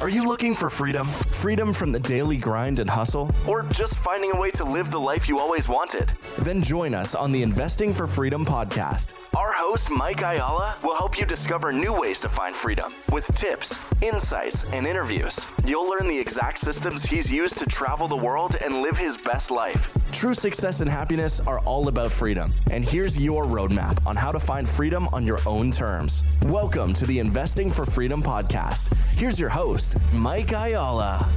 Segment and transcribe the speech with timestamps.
[0.00, 1.08] Are you looking for freedom?
[1.32, 3.32] Freedom from the daily grind and hustle?
[3.48, 6.12] Or just finding a way to live the life you always wanted?
[6.38, 9.12] Then join us on the Investing for Freedom podcast.
[9.36, 13.80] Our host, Mike Ayala, will help you discover new ways to find freedom with tips,
[14.00, 15.44] insights, and interviews.
[15.66, 19.50] You'll learn the exact systems he's used to travel the world and live his best
[19.50, 19.92] life.
[20.12, 22.50] True success and happiness are all about freedom.
[22.70, 26.24] And here's your roadmap on how to find freedom on your own terms.
[26.44, 28.94] Welcome to the Investing for Freedom podcast.
[29.16, 31.28] Here's your host, Mike Ayala.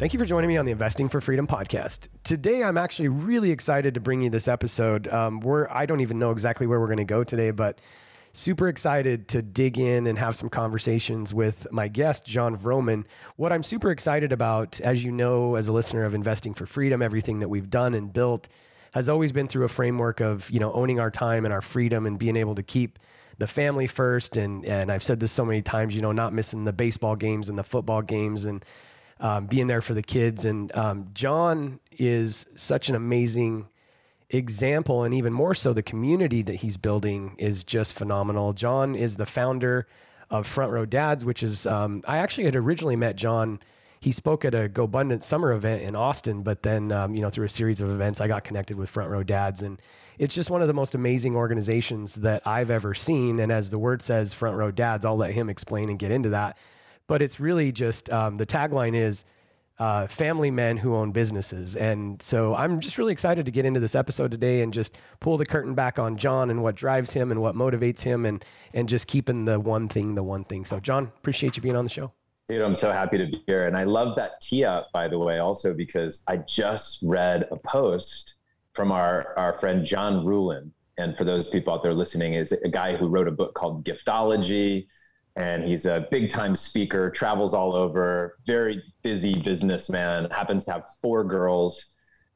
[0.00, 2.08] Thank you for joining me on the Investing for Freedom podcast.
[2.24, 5.08] Today, I'm actually really excited to bring you this episode.
[5.08, 7.80] Um, where I don't even know exactly where we're going to go today, but
[8.32, 13.04] super excited to dig in and have some conversations with my guest, Jon Vroman.
[13.36, 17.02] What I'm super excited about, as you know, as a listener of Investing for Freedom,
[17.02, 18.48] everything that we've done and built
[18.92, 22.06] has always been through a framework of you know owning our time and our freedom
[22.06, 22.98] and being able to keep
[23.40, 24.36] the family first.
[24.36, 27.48] And and I've said this so many times, you know, not missing the baseball games
[27.48, 28.64] and the football games and
[29.18, 30.44] um, being there for the kids.
[30.44, 33.66] And um, Jon is such an amazing
[34.30, 38.52] example, and even more so, the community that he's building is just phenomenal.
[38.52, 39.88] Jon is the founder
[40.30, 43.58] of Front Row Dads, which is um, I actually had originally met Jon
[44.00, 47.46] He spoke at a GoBundance summer event in Austin, but then um, you know through
[47.46, 49.80] a series of events, I got connected with Front Row Dads, and
[50.20, 53.40] it's just one of the most amazing organizations that I've ever seen.
[53.40, 56.28] And as the word says, Front Row Dads, I'll let him explain and get into
[56.28, 56.58] that.
[57.06, 59.24] But it's really just um, the tagline is
[59.78, 61.74] uh, family men who own businesses.
[61.74, 65.38] And so I'm just really excited to get into this episode today and just pull
[65.38, 68.44] the curtain back on Jon and what drives him and what motivates him and
[68.74, 70.66] and just keeping the one thing the one thing.
[70.66, 72.12] So Jon, appreciate you being on the show.
[72.46, 73.66] Dude, I'm so happy to be here.
[73.66, 77.56] And I love that tee up, by the way, also because I just read a
[77.56, 78.34] post
[78.74, 80.70] from our, our friend John Ruhlin.
[80.98, 83.84] And for those people out there listening, is a guy who wrote a book called
[83.84, 84.86] Giftology.
[85.36, 90.84] And he's a big time speaker, travels all over, very busy businessman, happens to have
[91.00, 91.86] four girls,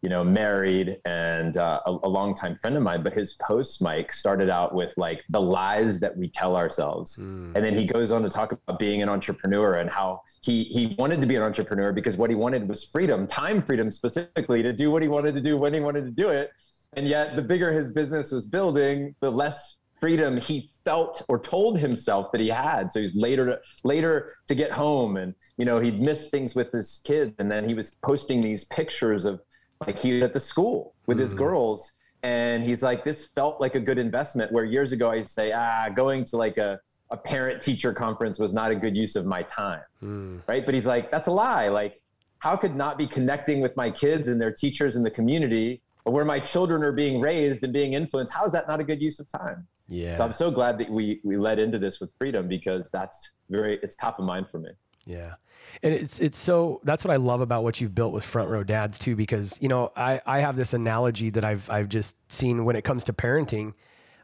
[0.05, 3.03] you know, married and uh, a, a longtime friend of mine.
[3.03, 7.17] But his post, Mike, started out with like the lies that we tell ourselves.
[7.17, 7.57] Mm.
[7.57, 10.95] And then he goes on to talk about being an entrepreneur and how he, he
[10.99, 14.75] wanted to be an entrepreneur because what he wanted was freedom, time freedom specifically to
[14.75, 16.51] do what he wanted to do when he wanted to do it.
[16.93, 21.79] And yet, the bigger his business was building, the less freedom he felt or told
[21.79, 22.93] himself that he had.
[22.93, 26.71] So he's later to later to get home, and you know he'd miss things with
[26.73, 29.41] his kids, and then he was posting these pictures of
[29.87, 31.23] like he was at the school with mm.
[31.23, 34.53] his girls, and he's like, this felt like a good investment.
[34.53, 36.81] Where years ago I'd say, ah, going to like a
[37.11, 40.41] a parent teacher conference was not a good use of my time, mm.
[40.49, 40.65] right?
[40.65, 41.69] But he's like, that's a lie.
[41.69, 42.01] Like,
[42.39, 45.83] how could not be connecting with my kids and their teachers in the community?
[46.05, 49.01] Where my children are being raised and being influenced, how is that not a good
[49.01, 49.67] use of time?
[49.89, 50.15] Yeah.
[50.15, 53.79] So I'm so glad that we we led into this with freedom because that's very
[53.83, 54.71] it's top of mind for me.
[55.07, 55.35] Yeah.
[55.83, 58.65] And it's it's so that's what I love about what you've built with Front Row
[58.65, 62.65] Dads too, because you know I I have this analogy that I've I've just seen
[62.65, 63.75] when it comes to parenting.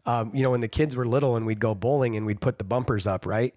[0.06, 2.58] Um, you know, when the kids were little and we'd go bowling and we'd put
[2.58, 3.54] the bumpers up, right?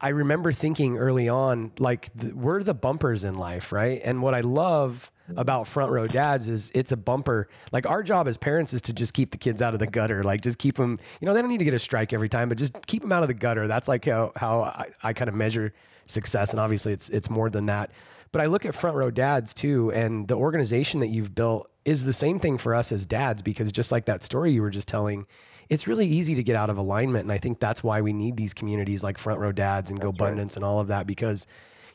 [0.00, 4.00] I remember thinking early on, like the, we're the bumpers in life, right?
[4.04, 7.48] And what I love about front row dads is it's a bumper.
[7.70, 10.24] Like our job as parents is to just keep the kids out of the gutter.
[10.24, 12.48] Like just keep them, you know, they don't need to get a strike every time,
[12.48, 13.66] but just keep them out of the gutter.
[13.68, 15.72] That's like how, how I, I kind of measure
[16.12, 16.52] success.
[16.52, 17.90] And obviously it's, it's more than that.
[18.30, 22.04] But I look at front row dads too, and the organization that you've built is
[22.04, 24.88] the same thing for us as dads, because just like that story you were just
[24.88, 25.26] telling,
[25.68, 27.24] it's really easy to get out of alignment.
[27.24, 30.38] And I think that's why we need these communities like front row dads and GoBundance
[30.38, 30.56] right.
[30.56, 31.46] and all of that, because,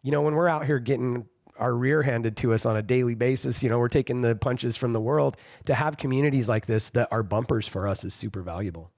[0.04, 1.26] you know, when we're out here getting
[1.60, 3.64] our rear handed to us on a daily basis.
[3.64, 5.38] You know, we're taking the punches from the world.
[5.66, 8.92] To have communities like this that are bumpers for us is super valuable.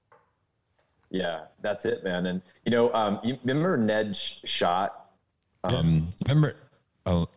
[1.09, 2.25] Yeah, that's it, man.
[2.28, 4.99] And you know, um, you remember Ned Shot?
[5.64, 6.56] Um, remember?
[7.06, 7.28] Oh,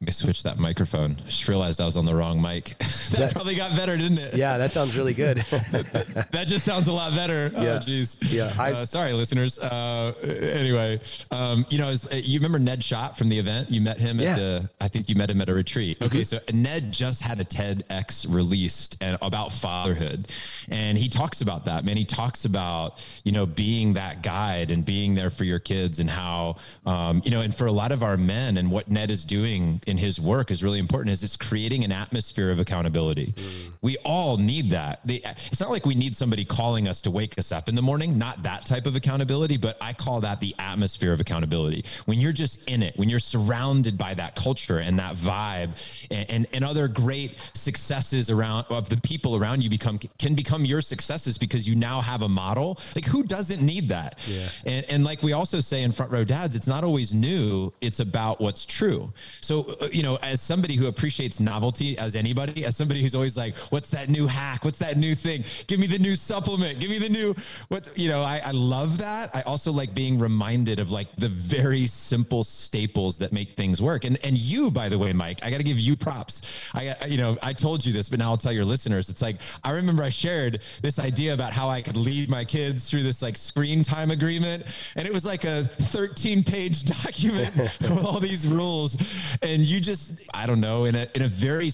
[0.00, 1.16] let me switch that microphone.
[1.18, 2.66] I just realized I was on the wrong mic.
[2.78, 4.34] that, that, probably got better, didn't it?
[4.34, 5.38] Yeah, that sounds really good.
[5.38, 7.50] that just sounds a lot better.
[7.56, 7.78] Oh, yeah.
[7.78, 8.16] jeez.
[8.20, 8.54] yeah.
[8.56, 9.58] I, uh, sorry, listeners.
[9.58, 11.00] Uh, anyway,
[11.32, 13.72] um, you know, was, you remember Ned Shot from the event?
[13.72, 14.30] You met him yeah.
[14.30, 16.00] at the, I think you met him at a retreat.
[16.00, 16.20] Okay.
[16.20, 16.22] Mm-hmm.
[16.22, 20.30] So Ned just had a TEDx released and about fatherhood.
[20.68, 21.96] And he talks about that, man.
[21.96, 26.08] He talks about, you know, being that guide and being there for your kids and
[26.08, 26.54] how,
[26.86, 29.80] um, you know, and for a lot of our men and what Ned is doing
[29.88, 33.32] in his work is really important is it's creating an atmosphere of accountability.
[33.32, 33.72] Mm.
[33.82, 35.00] We all need that.
[35.04, 38.18] it's not like we need somebody calling us to wake us up in the morning,
[38.18, 41.84] not that type of accountability, but I call that the atmosphere of accountability.
[42.06, 46.30] When you're just in it, when you're surrounded by that culture and that vibe and,
[46.30, 50.80] and, and other great successes around of the people around you become can become your
[50.80, 52.78] successes because you now have a model.
[52.94, 54.24] Like who doesn't need that?
[54.26, 54.48] Yeah.
[54.66, 57.72] And, and like we also say in front row dads, it's not always new.
[57.80, 59.12] It's about what's true.
[59.40, 63.56] So you know, as somebody who appreciates novelty as anybody, as somebody who's always like,
[63.70, 64.64] what's that new hack?
[64.64, 65.44] What's that new thing?
[65.66, 66.80] Give me the new supplement.
[66.80, 67.34] Give me the new,
[67.68, 69.34] what, you know, I, I love that.
[69.34, 74.04] I also like being reminded of like the very simple staples that make things work.
[74.04, 76.70] And, and you, by the way, Mike, I got to give you props.
[76.74, 79.40] I, you know, I told you this, but now I'll tell your listeners, it's like,
[79.64, 83.22] I remember I shared this idea about how I could lead my kids through this
[83.22, 84.64] like screen time agreement.
[84.96, 88.96] And it was like a 13 page document with all these rules.
[89.42, 91.70] And you just, I don't know, in a, in a very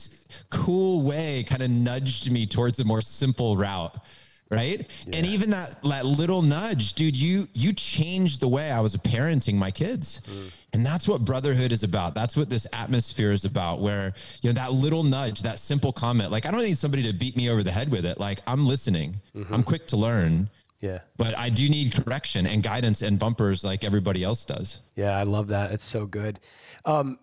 [0.50, 3.96] cool way, kind of nudged me towards a more simple route
[4.50, 5.16] right yeah.
[5.16, 9.54] and even that that little nudge dude you you changed the way i was parenting
[9.54, 10.50] my kids mm.
[10.74, 14.12] and that's what brotherhood is about that's what this atmosphere is about where
[14.42, 17.36] you know that little nudge that simple comment like i don't need somebody to beat
[17.36, 19.52] me over the head with it like i'm listening mm-hmm.
[19.52, 20.48] i'm quick to learn
[20.80, 20.98] yeah.
[21.16, 24.82] But I do need correction and guidance and bumpers like everybody else does.
[24.96, 25.72] Yeah, I love that.
[25.72, 26.40] It's so good.
[26.84, 27.18] Um,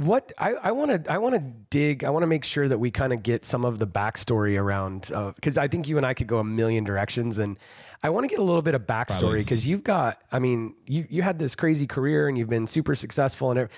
[0.00, 2.90] what I want to I want to dig I want to make sure that we
[2.90, 6.14] kind of get some of the backstory around because uh, I think you and I
[6.14, 7.58] could go a million directions and
[8.02, 11.06] I want to get a little bit of backstory because you've got I mean you
[11.10, 13.68] you had this crazy career and you've been super successful and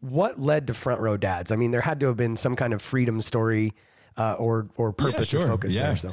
[0.00, 2.72] what led to front row dads I mean there had to have been some kind
[2.72, 3.72] of freedom story
[4.16, 5.48] uh, or or purpose yeah, sure.
[5.48, 5.92] or focus yeah.
[5.92, 6.10] there so.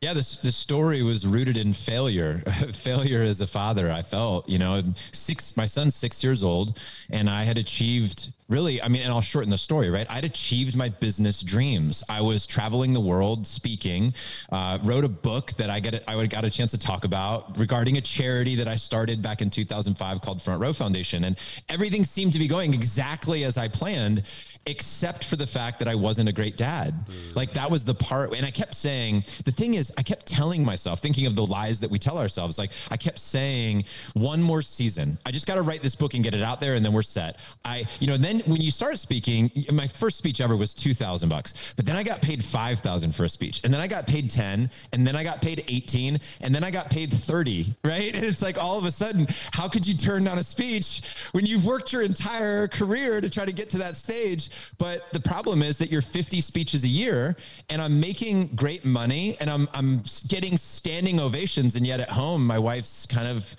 [0.00, 2.38] Yeah, this the story was rooted in failure.
[2.72, 4.82] failure as a father, I felt, you know,
[5.12, 6.78] six my son's 6 years old
[7.10, 10.06] and I had achieved really, I mean, and I'll shorten the story, right?
[10.10, 12.02] I'd achieved my business dreams.
[12.08, 14.12] I was traveling the world speaking,
[14.50, 17.56] uh, wrote a book that I get, I would got a chance to talk about
[17.58, 21.24] regarding a charity that I started back in 2005 called Front Row Foundation.
[21.24, 21.38] And
[21.68, 24.24] everything seemed to be going exactly as I planned,
[24.66, 27.06] except for the fact that I wasn't a great dad.
[27.06, 27.36] Mm.
[27.36, 28.34] Like that was the part.
[28.36, 31.80] And I kept saying, the thing is, I kept telling myself, thinking of the lies
[31.80, 32.58] that we tell ourselves.
[32.58, 35.18] Like I kept saying, one more season.
[35.24, 37.02] I just got to write this book and get it out there and then we're
[37.02, 37.38] set.
[37.64, 41.74] I, you know, then when you start speaking, my first speech ever was 2000 bucks,
[41.76, 44.70] but then I got paid 5,000 for a speech and then I got paid 10
[44.92, 48.14] and then I got paid 18 and then I got paid 30, right?
[48.14, 51.46] And it's like all of a sudden, how could you turn down a speech when
[51.46, 54.50] you've worked your entire career to try to get to that stage?
[54.78, 57.36] But the problem is that you're 50 speeches a year
[57.68, 61.76] and I'm making great money and I'm, I'm getting standing ovations.
[61.76, 63.56] And yet at home, my wife's kind of,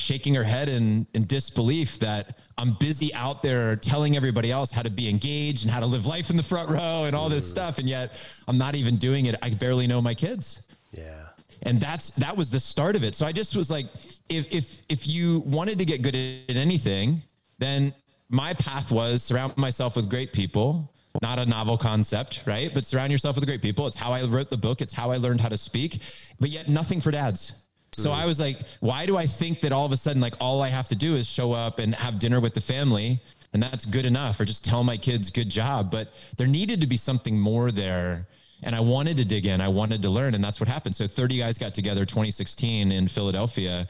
[0.00, 4.82] shaking her head in, in disbelief that I'm busy out there telling everybody else how
[4.82, 7.46] to be engaged and how to live life in the front row and all this
[7.46, 7.50] mm.
[7.50, 7.78] stuff.
[7.78, 9.36] And yet I'm not even doing it.
[9.42, 10.66] I barely know my kids.
[10.92, 11.26] Yeah.
[11.62, 13.14] And that's that was the start of it.
[13.14, 13.86] So I just was like,
[14.28, 17.22] if if if you wanted to get good at anything,
[17.58, 17.94] then
[18.30, 20.90] my path was surround myself with great people
[21.22, 22.72] not a novel concept, right?
[22.72, 23.86] But surround yourself with great people.
[23.86, 24.80] It's how I wrote the book.
[24.80, 26.02] It's how I learned how to speak,
[26.38, 27.54] but yet nothing for dads.
[28.00, 30.62] So I was like, why do I think that all of a sudden, like, all
[30.62, 33.20] I have to do is show up and have dinner with the family
[33.52, 35.90] and that's good enough, or just tell my kids, good job?
[35.90, 38.28] But there needed to be something more there.
[38.62, 40.34] And I wanted to dig in, I wanted to learn.
[40.34, 40.94] And that's what happened.
[40.94, 43.86] So 30 guys got together 2016 in Philadelphia.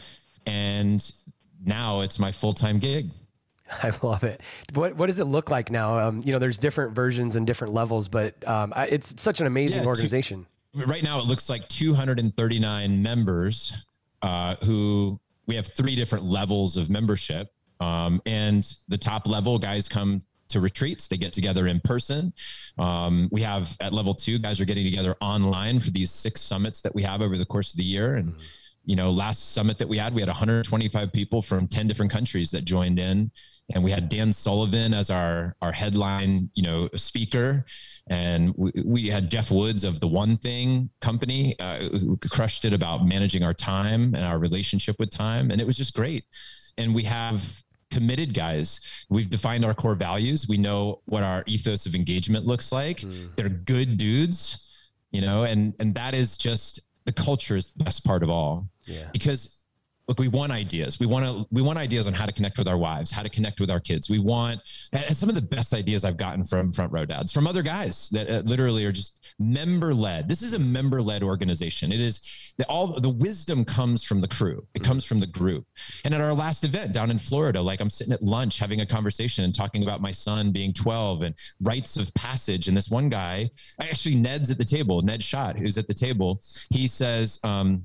[0.46, 1.10] And
[1.64, 3.10] now it's my full time gig.
[3.82, 4.40] I love it.
[4.74, 5.98] What what does it look like now?
[5.98, 9.82] Um, you know, there's different versions and different levels, but um, it's such an amazing
[9.82, 10.46] yeah, organization.
[10.86, 13.86] right now, it looks like 239 members
[14.22, 17.48] uh, who we have three different levels of membership.
[17.80, 21.08] Um, and the top level guys come to retreats.
[21.08, 22.32] They get together in person.
[22.78, 26.82] Um, we have at level two, guys are getting together online for these six summits
[26.82, 28.16] that we have over the course of the year.
[28.16, 28.34] And,
[28.84, 32.50] you know, last summit that we had, we had 125 people from 10 different countries
[32.50, 33.30] that joined in
[33.72, 37.64] and we had Dan Sullivan as our our headline, you know, speaker,
[38.08, 42.72] and we, we had Geoff Woods of the One Thing company uh, who crushed it
[42.72, 46.24] about managing our time and our relationship with time, and it was just great.
[46.78, 49.04] And we have committed guys.
[49.08, 50.48] We've defined our core values.
[50.48, 52.98] We know what our ethos of engagement looks like.
[52.98, 53.36] Mm.
[53.36, 58.04] They're good dudes, you know, and and that is just the culture is the best
[58.04, 58.68] part of all.
[58.84, 59.08] Yeah.
[59.12, 59.59] Because
[60.10, 60.98] look, we want ideas.
[60.98, 63.28] We want to, we want ideas on how to connect with our wives, how to
[63.28, 64.10] connect with our kids.
[64.10, 64.60] We want,
[64.92, 68.08] and some of the best ideas I've gotten from front row dads, from other guys
[68.08, 70.28] that uh, literally are just member led.
[70.28, 71.92] This is a member led organization.
[71.92, 74.66] It is the, all the wisdom comes from the crew.
[74.74, 75.64] It comes from the group.
[76.04, 78.86] And at our last event down in Florida, like I'm sitting at lunch having a
[78.86, 82.66] conversation and talking about my son being 12 and rites of passage.
[82.66, 83.48] And this one guy,
[83.80, 86.40] actually Ned's at the table, Ned Shot, who's at the table,
[86.72, 87.84] he says, um,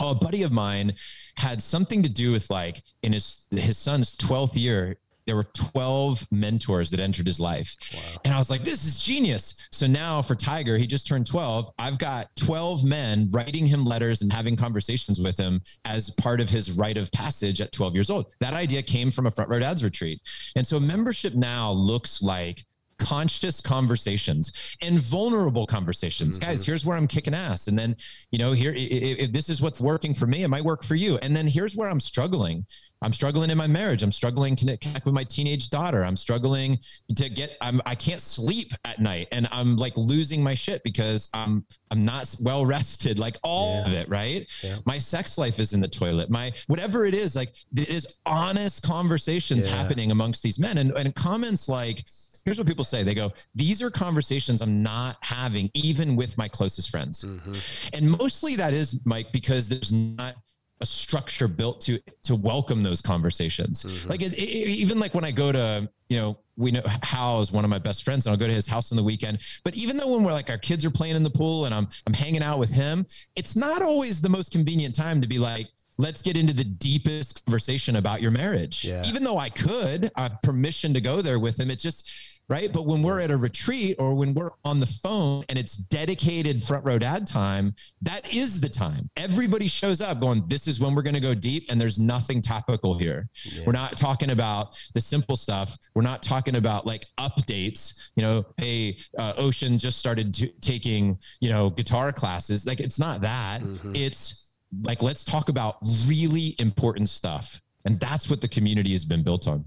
[0.00, 0.94] oh, a buddy of mine
[1.36, 6.26] had something to do with like in his his son's 12th year there were 12
[6.30, 7.76] mentors that entered his life.
[7.92, 8.20] Wow.
[8.24, 9.68] And I was like, this is genius.
[9.72, 11.68] So now for Tiger, he just turned 12.
[11.78, 16.48] I've got 12 men writing him letters and having conversations with him as part of
[16.48, 18.34] his rite of passage at 12 years old.
[18.40, 20.20] That idea came from a front row dads retreat.
[20.54, 22.64] And so membership now looks like
[22.98, 26.38] conscious conversations and vulnerable conversations.
[26.38, 26.50] Mm-hmm.
[26.50, 27.66] Guys, here's where I'm kicking ass.
[27.68, 27.96] And then,
[28.30, 31.18] you know, here, if, this is what's working for me, it might work for you.
[31.18, 32.64] And then here's where I'm struggling.
[33.02, 34.02] I'm struggling in my marriage.
[34.02, 36.04] I'm struggling to connect with my teenage daughter.
[36.04, 36.78] I'm struggling
[37.14, 41.28] to get, I'm, I can't sleep at night and I'm like losing my shit because
[41.34, 43.86] I'm, I'm not well rested, like all yeah.
[43.86, 44.08] of it.
[44.08, 44.50] Right.
[44.62, 44.76] Yeah.
[44.86, 46.30] My sex life is in the toilet.
[46.30, 49.76] My, whatever it is, like it is honest conversations yeah.
[49.76, 52.02] happening amongst these men and, and comments like,
[52.46, 56.48] here's what people say they go these are conversations i'm not having even with my
[56.48, 57.52] closest friends mm-hmm.
[57.92, 60.34] and mostly that is mike because there's not
[60.80, 64.10] a structure built to to welcome those conversations mm-hmm.
[64.10, 67.52] like it, it, even like when i go to you know we know Hal is
[67.52, 69.40] one of my best friends, and I'll go to his house on the weekend.
[69.62, 71.86] But even though when we're like our kids are playing in the pool and I'm
[72.06, 75.68] I'm hanging out with him, it's not always the most convenient time to be like,
[75.98, 78.84] let's get into the deepest conversation about your marriage.
[78.84, 79.02] Yeah.
[79.06, 81.70] Even though I could, I have permission to go there with him.
[81.70, 82.72] It just right?
[82.72, 86.62] But when we're at a retreat or when we're on the phone and it's dedicated
[86.64, 89.10] front row dad time, that is the time.
[89.16, 92.40] Everybody shows up going, This is when we're going to go deep, and there's nothing
[92.40, 93.28] topical here.
[93.44, 93.64] Yeah.
[93.66, 95.76] We're not talking about the simple stuff.
[95.94, 101.18] We're not talking about like updates, you know, hey, uh, Ocean just started t- taking,
[101.40, 102.66] you know, guitar classes.
[102.66, 103.62] Like it's not that.
[103.62, 103.92] Mm-hmm.
[103.94, 105.76] It's like, let's talk about
[106.06, 107.60] really important stuff.
[107.84, 109.64] And that's what the community has been built on.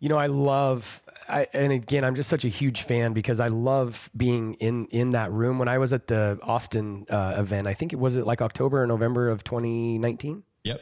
[0.00, 3.48] You know, I love I, and again, I'm just such a huge fan because I
[3.48, 5.58] love being in in that room.
[5.58, 8.82] When I was at the Austin uh, event, I think it was it like October
[8.82, 10.42] or November of 2019.
[10.64, 10.80] Yep.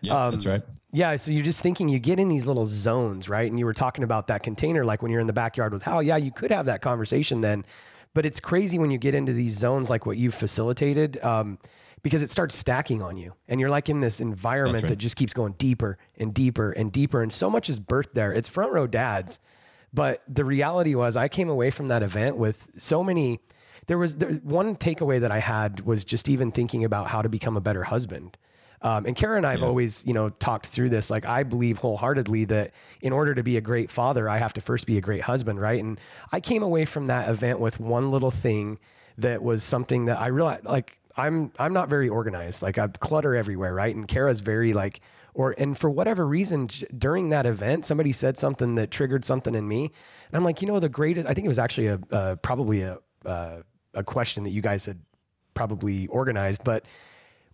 [0.00, 0.62] Yeah, um, that's right.
[0.92, 3.48] Yeah, so you're just thinking you get in these little zones, right?
[3.48, 6.02] And you were talking about that container, like when you're in the backyard with Hal.
[6.02, 7.64] Yeah, you could have that conversation then,
[8.14, 11.22] but it's crazy when you get into these zones like what you've facilitated.
[11.22, 11.58] Um,
[12.02, 14.90] because it starts stacking on you and you're like in this environment right.
[14.90, 18.32] that just keeps going deeper and deeper and deeper and so much is birthed there
[18.32, 19.38] it's front row dads
[19.96, 23.40] but the reality was, I came away from that event with so many.
[23.86, 27.30] There was there, one takeaway that I had was just even thinking about how to
[27.30, 28.36] become a better husband.
[28.82, 29.68] Um, and Kara and I have yeah.
[29.68, 31.08] always, you know, talked through this.
[31.10, 34.60] Like, I believe wholeheartedly that in order to be a great father, I have to
[34.60, 35.82] first be a great husband, right?
[35.82, 35.98] And
[36.30, 38.78] I came away from that event with one little thing
[39.16, 42.62] that was something that I realized, like, I'm I'm not very organized.
[42.62, 43.94] Like, I've clutter everywhere, right?
[43.94, 45.00] And Kara's very like
[45.36, 49.68] or and for whatever reason during that event somebody said something that triggered something in
[49.68, 52.34] me and i'm like you know the greatest i think it was actually a uh,
[52.36, 53.58] probably a uh,
[53.94, 54.98] a question that you guys had
[55.54, 56.84] probably organized but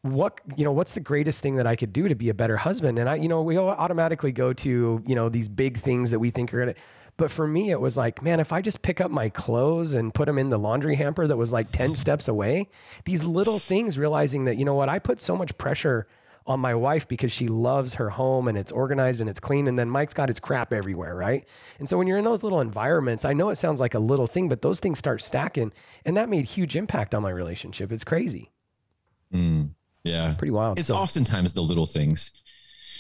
[0.03, 2.57] what you know what's the greatest thing that i could do to be a better
[2.57, 6.19] husband and i you know we automatically go to you know these big things that
[6.19, 6.75] we think are gonna
[7.23, 10.13] but for me it was like man if i just pick up my clothes and
[10.13, 12.67] put them in the laundry hamper that was like 10 steps away
[13.05, 16.09] these little things realizing that you know what i put so much pressure
[16.49, 19.69] on my wife because she loves her home and it's organized and it's clean.
[19.69, 21.47] And then Mike's got his crap everywhere, right?
[21.79, 24.27] And so when you're in those little environments, I know it sounds like a little
[24.27, 25.73] thing, but those things start stacking.
[26.05, 27.93] And that made huge impact on my relationship.
[27.93, 28.51] It's crazy.
[29.33, 29.71] Mm,
[30.03, 30.35] yeah.
[30.37, 30.81] Pretty wild.
[30.81, 30.97] It's so.
[30.97, 32.43] oftentimes the little things,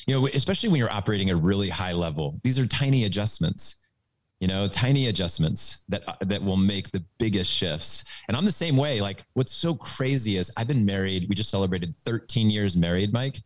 [0.07, 2.39] you know, especially when you're operating at a really high level.
[2.45, 3.82] These are tiny adjustments
[4.43, 8.03] you know tiny adjustments that that will make the biggest shifts.
[8.27, 9.01] And i'm the same way.
[9.01, 13.39] Like what's so crazy is i've been married we just celebrated 13 years married mike.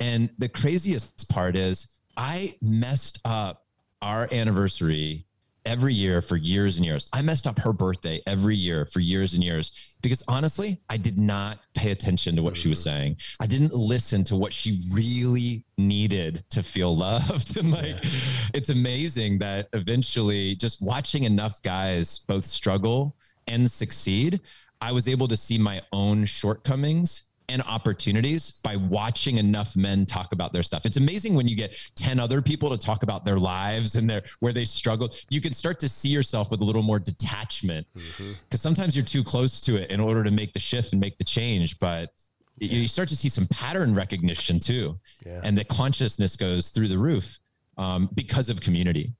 [0.00, 3.64] And the craziest part is i messed up
[4.02, 5.24] our anniversary
[5.66, 7.06] every year for years and years.
[7.12, 11.18] I messed up her birthday every year for years and years because honestly, I did
[11.18, 12.96] not pay attention to what she was mm-hmm.
[12.96, 13.16] saying.
[13.40, 17.56] I didn't listen to what she really needed to feel loved.
[17.56, 18.10] And like, yeah.
[18.54, 23.16] it's amazing that eventually just watching enough guys both struggle
[23.48, 24.40] and succeed,
[24.80, 30.32] I was able to see my own shortcomings and opportunities by watching enough men talk
[30.32, 30.86] about their stuff.
[30.86, 34.22] It's amazing when you get 10 other people to talk about their lives and their
[34.40, 35.14] where they struggled.
[35.30, 37.86] You can start to see yourself with a little more detachment.
[37.92, 38.56] Because mm-hmm.
[38.56, 41.24] sometimes you're too close to it in order to make the shift and make the
[41.24, 41.78] change.
[41.78, 42.10] But
[42.58, 45.40] you start to see some pattern recognition too, yeah.
[45.42, 47.38] and the consciousness goes through the roof
[47.76, 49.12] um, because of community.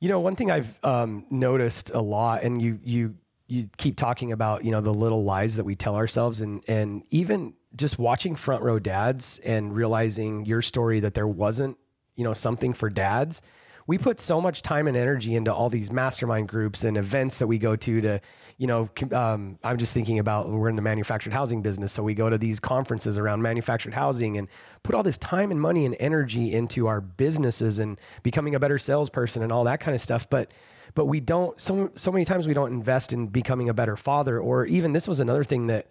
[0.00, 3.14] You know, one thing I've um, noticed a lot, and you you
[3.46, 7.02] you keep talking about you know the little lies that we tell ourselves, and and
[7.10, 11.76] even just watching front row dads and realizing your story that there wasn't
[12.14, 13.42] you know something for dads
[13.86, 17.46] we put so much time and energy into all these mastermind groups and events that
[17.46, 18.20] we go to to
[18.58, 21.92] you know um, i'm just thinking about we're in the manufactured housing business.
[21.92, 24.48] So we go to these conferences around manufactured housing and
[24.82, 28.78] put all this time and money and energy into our businesses and becoming a better
[28.78, 30.28] salesperson and all that kind of stuff.
[30.28, 30.52] But
[30.96, 34.40] but we don't so so many times we don't invest in becoming a better father
[34.40, 35.86] or even this was another thing that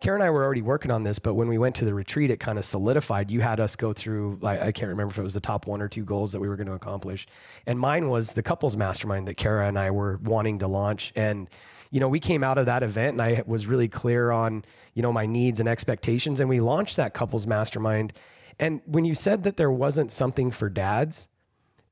[0.00, 2.30] Karen and I were already working on this, but when we went to the retreat,
[2.30, 3.30] it kind of solidified.
[3.30, 5.82] You had us go through, like, I can't remember if it was the top one
[5.82, 7.26] or two goals that we were going to accomplish.
[7.66, 11.12] And mine was the couples mastermind that Kara and I were wanting to launch.
[11.16, 11.50] And,
[11.90, 14.64] you know, we came out of that event and I was really clear on,
[14.94, 16.40] you know, my needs and expectations.
[16.40, 18.14] And we launched that couples mastermind.
[18.58, 21.28] And when you said that there wasn't something for dads,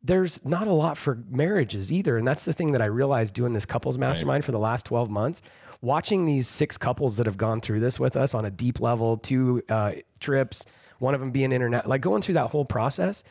[0.03, 2.17] there's not a lot for marriages either.
[2.17, 4.45] And that's the thing that I realized doing this couples mastermind right.
[4.45, 5.43] for the last 12 months
[5.81, 9.17] watching these six couples that have gone through this with us on a deep level,
[9.17, 10.67] two uh, trips,
[10.99, 13.23] one of them being internet, like going through that whole process,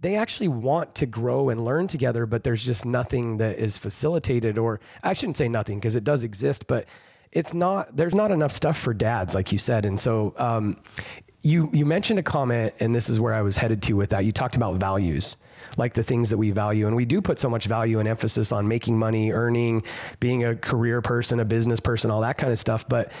[0.00, 4.56] they actually want to grow and learn together, but there's just nothing that is facilitated,
[4.56, 6.86] or I shouldn't say nothing because it does exist, but
[7.32, 9.84] it's not, there's not enough stuff for dads, like you said.
[9.84, 10.78] And so, um,
[11.42, 14.24] you, you mentioned a comment, and this is where I was headed to with that.
[14.24, 15.36] You talked about values
[15.76, 16.86] like the things that we value.
[16.86, 19.82] And we do put so much value and emphasis on making money, earning,
[20.18, 22.88] being a career person, a business person, all that kind of stuff.
[22.88, 23.12] But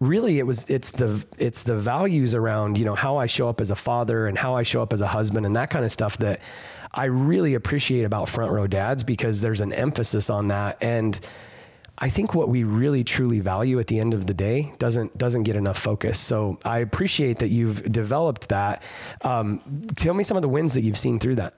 [0.00, 3.60] really it was it's the it's the values around, you know, how I show up
[3.60, 5.92] as a father and how I show up as a husband and that kind of
[5.92, 6.40] stuff that
[6.94, 10.76] I really appreciate about front row dads because there's an emphasis on that.
[10.80, 11.18] And
[11.98, 15.44] I think what we really truly value at the end of the day doesn't doesn't
[15.44, 16.18] get enough focus.
[16.18, 18.82] So I appreciate that you've developed that.
[19.22, 19.60] Um,
[19.96, 21.54] tell me some of the wins that you've seen through that.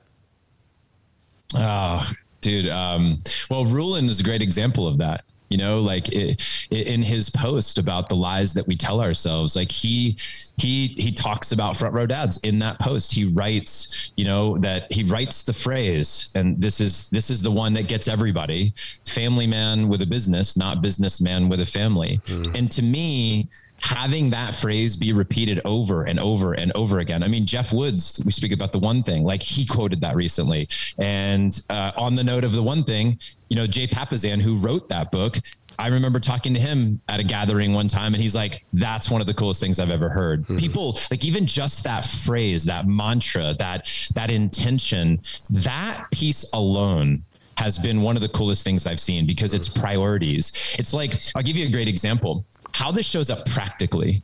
[1.55, 2.69] Oh, dude.
[2.69, 3.19] Um,
[3.51, 5.25] well, Ruhlin is a great example of that.
[5.51, 9.55] You know, like it, it, in his post about the lies that we tell ourselves,
[9.55, 10.17] like he
[10.57, 13.13] he he talks about front row dads in that post.
[13.13, 17.53] He writes, you know, that he writes the phrase, and this is this is the
[17.53, 18.73] one that gets everybody:
[19.07, 22.19] family man with a business, not businessman with a family.
[22.25, 22.59] Mm.
[22.59, 23.49] And to me,
[23.85, 27.23] having that phrase be repeated over and over and over again.
[27.23, 30.67] I mean, Geoff Woods, we speak about the one thing, like he quoted that recently.
[30.97, 33.19] And uh, on the note of the one thing,
[33.51, 35.37] you know, Jay Papasan, who wrote that book,
[35.79, 39.21] I remember talking to him at a gathering one time, and he's like, "That's one
[39.21, 40.57] of the coolest things I've ever heard." Mm-hmm.
[40.57, 47.25] People like even just that phrase, that mantra, that that intention, that piece alone
[47.59, 50.77] has been one of the coolest things I've seen because it's priorities.
[50.79, 54.23] It's like I'll give you a great example how this shows up practically,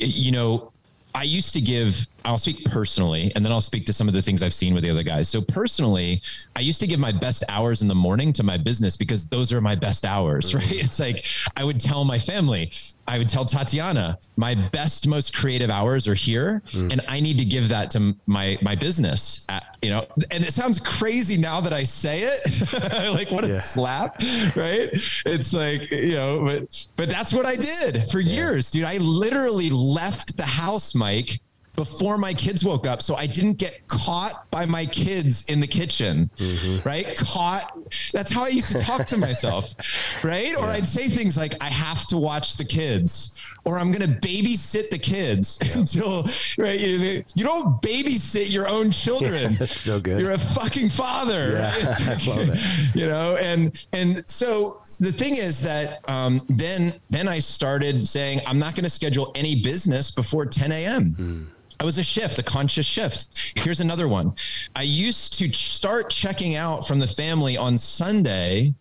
[0.00, 0.72] you know,
[1.14, 4.20] I used to give, I'll speak personally, and then I'll speak to some of the
[4.20, 5.28] things I've seen with the other guys.
[5.28, 6.20] So, personally,
[6.56, 9.52] I used to give my best hours in the morning to my business because those
[9.52, 10.72] are my best hours, right?
[10.72, 11.24] It's like
[11.56, 12.72] I would tell my family,
[13.06, 16.90] I would tell Tatiana, my best, most creative hours are here, mm.
[16.90, 19.46] and I need to give that to my my business.
[19.48, 23.48] At, you know, and it sounds crazy now that I say it, like what a
[23.48, 23.60] yeah.
[23.60, 24.20] slap,
[24.56, 24.90] right?
[24.92, 28.34] It's like you know, but but that's what I did for yeah.
[28.34, 28.84] years, dude.
[28.84, 31.38] I literally left the house, Mike,
[31.76, 35.66] before my kids woke up so I didn't get caught by my kids in the
[35.66, 36.88] kitchen, mm-hmm.
[36.88, 37.14] right?
[37.16, 37.78] Caught.
[38.12, 39.74] That's how I used to talk to myself,
[40.24, 40.48] right?
[40.48, 40.56] Yeah.
[40.56, 44.18] Or I'd say things like, I have to watch the kids, or I'm going to
[44.26, 45.80] babysit the kids yeah.
[45.80, 46.22] until,
[46.58, 46.80] right?
[46.80, 49.52] You, you, don't babysit your own children.
[49.52, 50.20] Yeah, that's so good.
[50.20, 51.52] You're a fucking father.
[51.52, 57.38] Yeah, like, you know, and, and so the thing is that um, then, then I
[57.38, 61.16] started saying, I'm not going to schedule any business before 10 a.m.
[61.18, 61.46] Mm
[61.80, 63.54] I was a shift, a conscious shift.
[63.56, 64.34] Here's another one.
[64.74, 68.74] I used to start checking out from the family on Sunday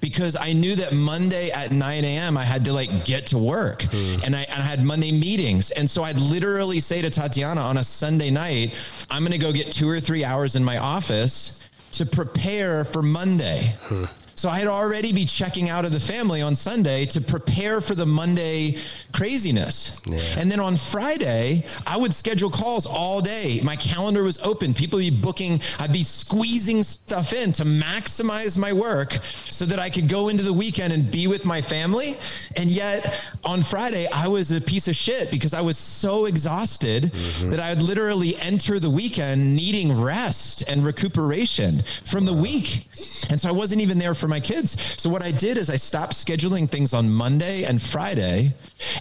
[0.00, 2.36] because I knew that Monday at 9 a.m.
[2.36, 4.24] I had to like get to work mm.
[4.26, 5.70] and, I, and I had Monday meetings.
[5.70, 8.78] And so I'd literally say to Tatiana on a Sunday night,
[9.10, 13.02] I'm going to go get two or three hours in my office to prepare for
[13.02, 13.76] Monday.
[13.88, 14.10] Mm.
[14.34, 17.94] So I had already be checking out of the family on Sunday to prepare for
[17.94, 18.76] the Monday
[19.12, 20.00] craziness.
[20.06, 20.18] Yeah.
[20.38, 23.60] And then on Friday, I would schedule calls all day.
[23.62, 24.74] My calendar was open.
[24.74, 29.78] People would be booking, I'd be squeezing stuff in to maximize my work so that
[29.78, 32.16] I could go into the weekend and be with my family.
[32.56, 37.04] And yet on Friday, I was a piece of shit because I was so exhausted
[37.04, 37.50] mm-hmm.
[37.50, 42.88] that I would literally enter the weekend needing rest and recuperation from the week.
[43.30, 44.80] And so I wasn't even there for my kids.
[45.02, 48.54] So what I did is I stopped scheduling things on Monday and Friday,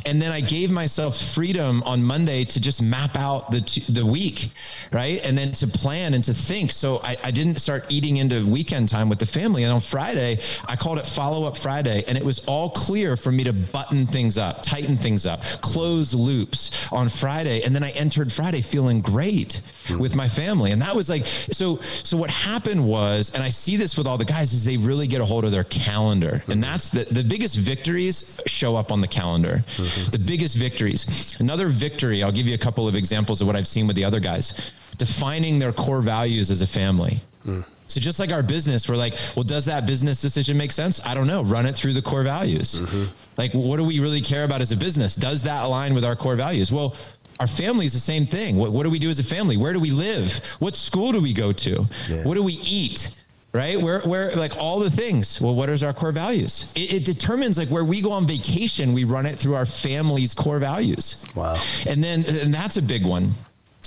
[0.05, 4.51] and then I gave myself freedom on Monday to just map out the the week,
[4.91, 6.71] right, and then to plan and to think.
[6.71, 9.63] So I, I didn't start eating into weekend time with the family.
[9.63, 13.31] And on Friday, I called it Follow Up Friday, and it was all clear for
[13.31, 17.91] me to button things up, tighten things up, close loops on Friday, and then I
[17.91, 19.61] entered Friday feeling great
[19.97, 21.77] with my family, and that was like so.
[21.77, 25.07] So what happened was, and I see this with all the guys, is they really
[25.07, 29.01] get a hold of their calendar, and that's the the biggest victories show up on
[29.01, 29.63] the calendar.
[29.77, 30.11] Mm-hmm.
[30.11, 31.37] The biggest victories.
[31.39, 32.23] Another victory.
[32.23, 34.71] I'll give you a couple of examples of what I've seen with the other guys.
[34.97, 37.21] Defining their core values as a family.
[37.45, 37.65] Mm.
[37.87, 41.05] So just like our business, we're like, well, does that business decision make sense?
[41.05, 41.43] I don't know.
[41.43, 42.79] Run it through the core values.
[42.79, 43.03] Mm-hmm.
[43.37, 45.15] Like, what do we really care about as a business?
[45.15, 46.71] Does that align with our core values?
[46.71, 46.95] Well,
[47.41, 48.55] our family is the same thing.
[48.55, 49.57] What, what do we do as a family?
[49.57, 50.37] Where do we live?
[50.59, 51.87] What school do we go to?
[52.07, 52.23] Yeah.
[52.23, 53.09] What do we eat?
[53.53, 53.81] Right?
[53.81, 55.41] Where, where, like all the things.
[55.41, 56.71] Well, what is our core values?
[56.73, 60.33] It, it determines like where we go on vacation, we run it through our family's
[60.33, 61.25] core values.
[61.35, 61.57] Wow.
[61.85, 63.33] And then, and that's a big one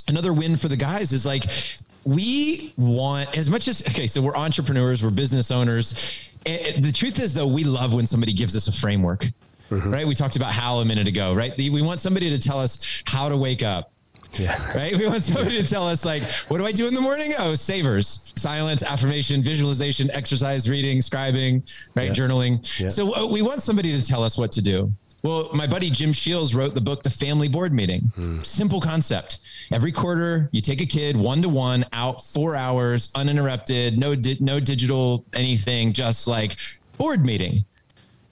[0.07, 1.43] another win for the guys is like
[2.03, 7.19] we want as much as okay so we're entrepreneurs we're business owners and the truth
[7.19, 9.25] is though we love when somebody gives us a framework
[9.69, 9.91] mm-hmm.
[9.91, 13.03] right we talked about how a minute ago right we want somebody to tell us
[13.07, 13.91] how to wake up
[14.33, 14.61] yeah.
[14.75, 14.95] Right.
[14.95, 17.31] We want somebody to tell us like, what do I do in the morning?
[17.39, 21.63] Oh, savers, silence, affirmation, visualization, exercise, reading, scribing,
[21.95, 22.13] right, yeah.
[22.13, 22.79] journaling.
[22.79, 22.89] Yeah.
[22.89, 24.91] So uh, we want somebody to tell us what to do.
[25.23, 28.11] Well, my buddy Jim Sheils wrote the book, The Family Board Meeting.
[28.15, 28.41] Hmm.
[28.41, 29.39] Simple concept.
[29.71, 34.37] Every quarter, you take a kid one to one out four hours, uninterrupted, no, di-
[34.39, 36.57] no digital anything, just like
[36.97, 37.65] board meeting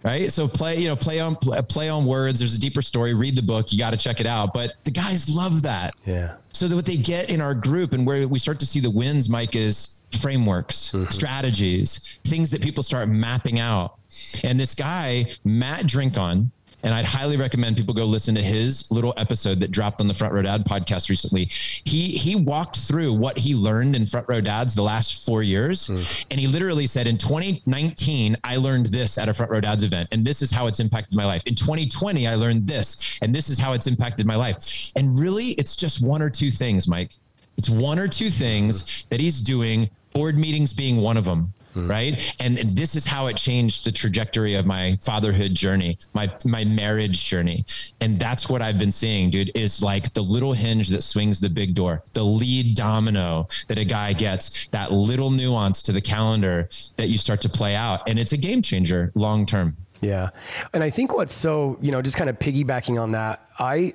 [0.03, 0.31] right?
[0.31, 2.39] So play you know play on play on words.
[2.39, 3.13] There's a deeper story.
[3.13, 3.71] Read the book.
[3.71, 4.53] You got to check it out.
[4.53, 5.93] But the guys love that.
[6.05, 6.35] Yeah.
[6.51, 8.89] So that what they get in our group and where we start to see the
[8.89, 11.09] wins mike is frameworks mm-hmm.
[11.09, 13.97] strategies things that people start mapping out.
[14.43, 16.51] And this guy matt drinkon
[16.83, 20.13] and I'd highly recommend people go listen to his little episode that dropped on the
[20.13, 21.45] Front Row Dad podcast recently.
[21.49, 25.87] He he walked through what he learned in Front Row Dads the last four years,
[25.87, 26.25] mm.
[26.29, 30.09] and he literally said, "In 2019, I learned this at a Front Row Dads event,
[30.11, 31.43] and this is how it's impacted my life.
[31.47, 35.49] In 2020, I learned this, and this is how it's impacted my life." And really,
[35.51, 37.11] it's just one or two things, Mike.
[37.57, 39.89] It's one or two things that he's doing.
[40.13, 41.89] Board meetings being one of them mm.
[41.89, 42.35] right?
[42.39, 47.25] And this is how it changed the trajectory of my fatherhood journey, my my marriage
[47.25, 47.65] journey.
[48.01, 51.49] And that's what I've been seeing, dude, is like the little hinge that swings the
[51.49, 56.69] big door, the lead domino that a guy gets, that little nuance to the calendar
[56.97, 58.07] that you start to play out.
[58.09, 59.75] And it's a game changer long term.
[60.01, 60.29] Yeah.
[60.73, 63.93] And I think what's so, you know, just kind of piggybacking on that, I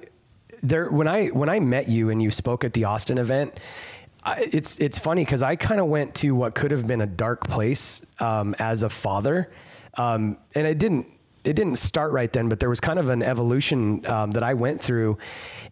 [0.63, 3.61] there when I when I met you and you spoke at the Austin event,
[4.39, 7.47] it's it's funny because I kind of went to what could have been a dark
[7.47, 9.51] place um, as a father,
[9.95, 11.07] um, and I didn't
[11.45, 14.55] it didn't start right then, but there was kind of an evolution um, that I
[14.55, 15.19] went through,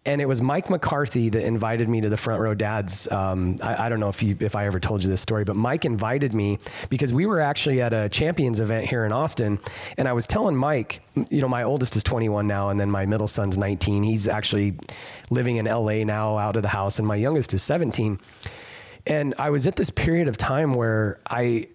[0.05, 3.11] and it was Mike McCarthy that invited me to the Front Row Dads.
[3.11, 5.57] Um, I, I, don't know if you if I ever told you this story, but
[5.57, 9.59] Mike invited me because we were actually at a Champions event here in Austin,
[9.96, 13.07] and I was telling Mike, you know, my oldest is 21 now, and then my
[13.07, 14.02] middle son's 19.
[14.02, 14.79] He's actually
[15.31, 18.18] living in LA now, out of the house, and my youngest is 17.
[19.07, 21.68] And I was at this period of time where I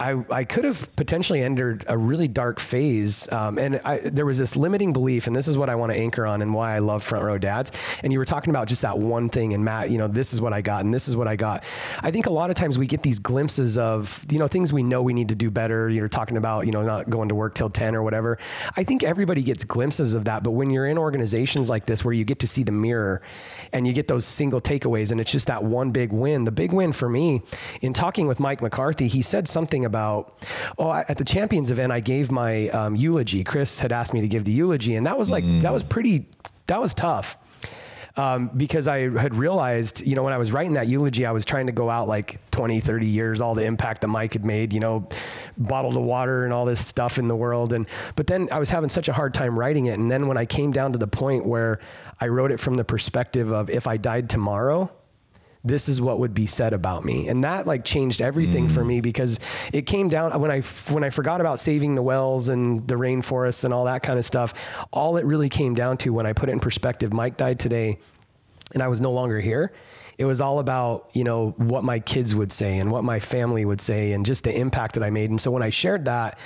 [0.00, 3.30] I, I could have potentially entered a really dark phase.
[3.30, 5.98] Um, and I, there was this limiting belief, and this is what I want to
[5.98, 7.70] anchor on and why I love front row dads.
[8.02, 10.40] And you were talking about just that one thing, and Matt, you know, this is
[10.40, 11.64] what I got, and this is what I got.
[12.00, 14.82] I think a lot of times we get these glimpses of, you know, things we
[14.82, 15.90] know we need to do better.
[15.90, 18.38] You're talking about, you know, not going to work till 10 or whatever.
[18.78, 20.42] I think everybody gets glimpses of that.
[20.42, 23.20] But when you're in organizations like this where you get to see the mirror
[23.74, 26.72] and you get those single takeaways, and it's just that one big win, the big
[26.72, 27.42] win for me
[27.82, 30.46] in talking with Mike McCarthy, he said something about,
[30.78, 33.42] oh, at the champions event, I gave my um, eulogy.
[33.42, 35.62] Chris had asked me to give the eulogy, and that was like, mm.
[35.62, 36.26] that was pretty,
[36.68, 37.36] that was tough.
[38.16, 41.44] Um, because I had realized, you know, when I was writing that eulogy, I was
[41.44, 44.72] trying to go out like 20, 30 years, all the impact that Mike had made,
[44.72, 45.08] you know,
[45.56, 47.72] bottled water and all this stuff in the world.
[47.72, 49.98] And, but then I was having such a hard time writing it.
[49.98, 51.78] And then when I came down to the point where
[52.20, 54.90] I wrote it from the perspective of if I died tomorrow,
[55.64, 57.28] this is what would be said about me.
[57.28, 58.70] And that like changed everything mm.
[58.70, 59.40] for me because
[59.72, 63.64] it came down when i when i forgot about saving the wells and the rainforests
[63.64, 64.54] and all that kind of stuff
[64.92, 67.98] all it really came down to when i put it in perspective mike died today
[68.72, 69.72] and i was no longer here.
[70.18, 73.64] It was all about you know what my kids would say and what my family
[73.64, 75.30] would say and just the impact that i made.
[75.30, 76.38] And so when i shared that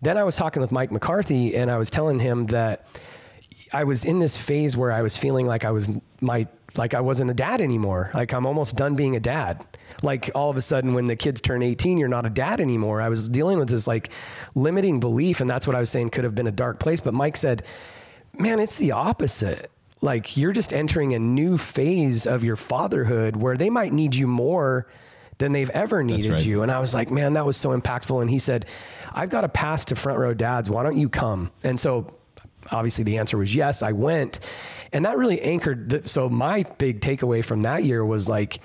[0.00, 2.86] then i was talking with mike mccarthy and i was telling him that
[3.72, 5.88] I was in this phase where I was feeling like I was
[6.20, 8.10] my like I wasn't a dad anymore.
[8.14, 9.64] Like I'm almost done being a dad.
[10.02, 13.00] Like all of a sudden when the kids turn 18, you're not a dad anymore.
[13.00, 14.10] I was dealing with this like
[14.54, 17.14] limiting belief and that's what I was saying could have been a dark place, but
[17.14, 17.64] Mike said,
[18.38, 23.56] "Man, it's the opposite." Like you're just entering a new phase of your fatherhood where
[23.56, 24.86] they might need you more
[25.38, 26.44] than they've ever needed right.
[26.44, 26.62] you.
[26.62, 28.20] And I was like, man, that was so impactful.
[28.20, 28.66] And he said,
[29.12, 30.68] I've got a pass to front row dads.
[30.68, 31.50] Why don't you come?
[31.64, 32.14] And so
[32.70, 33.82] obviously the answer was yes.
[33.82, 34.40] I went.
[34.92, 35.90] And that really anchored.
[35.90, 38.60] The, so my big takeaway from that year was like,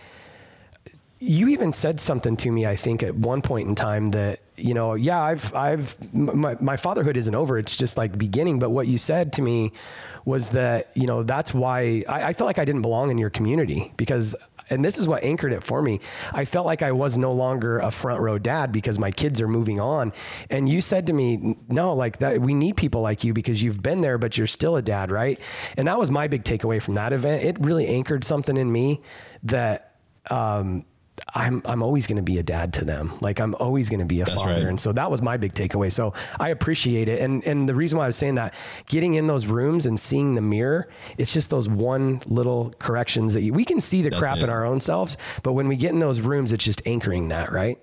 [1.20, 4.74] you even said something to me, I think, at one point in time that, you
[4.74, 7.58] know, yeah, I've, I've, my, my fatherhood isn't over.
[7.58, 8.60] It's just like beginning.
[8.60, 9.72] But what you said to me
[10.26, 13.30] was that, you know, that's why I, I felt like I didn't belong in your
[13.30, 14.36] community because
[14.69, 15.99] and this is what anchored it for me.
[16.34, 19.47] I felt like I was no longer a front row dad because my kids are
[19.47, 20.13] moving on.
[20.49, 23.82] And you said to me, no, like that, we need people like you because you've
[23.82, 25.39] been there, but you're still a dad, right?
[25.78, 27.43] And that was my big takeaway from that event.
[27.43, 29.02] It really anchored something in me
[29.43, 29.95] that,
[30.30, 30.86] um,
[31.36, 33.13] I'm I'm always going to be a dad to them.
[33.21, 34.54] Like I'm always going to be a That's father.
[34.54, 34.63] Right.
[34.63, 35.91] And so that was my big takeaway.
[35.91, 37.21] So I appreciate it.
[37.21, 38.54] And and the reason why I was saying that,
[38.88, 43.41] getting in those rooms and seeing the mirror, it's just those one little corrections that
[43.41, 44.43] you, we can see the That's crap it.
[44.43, 47.52] in our own selves, but when we get in those rooms, it's just anchoring that,
[47.52, 47.80] right?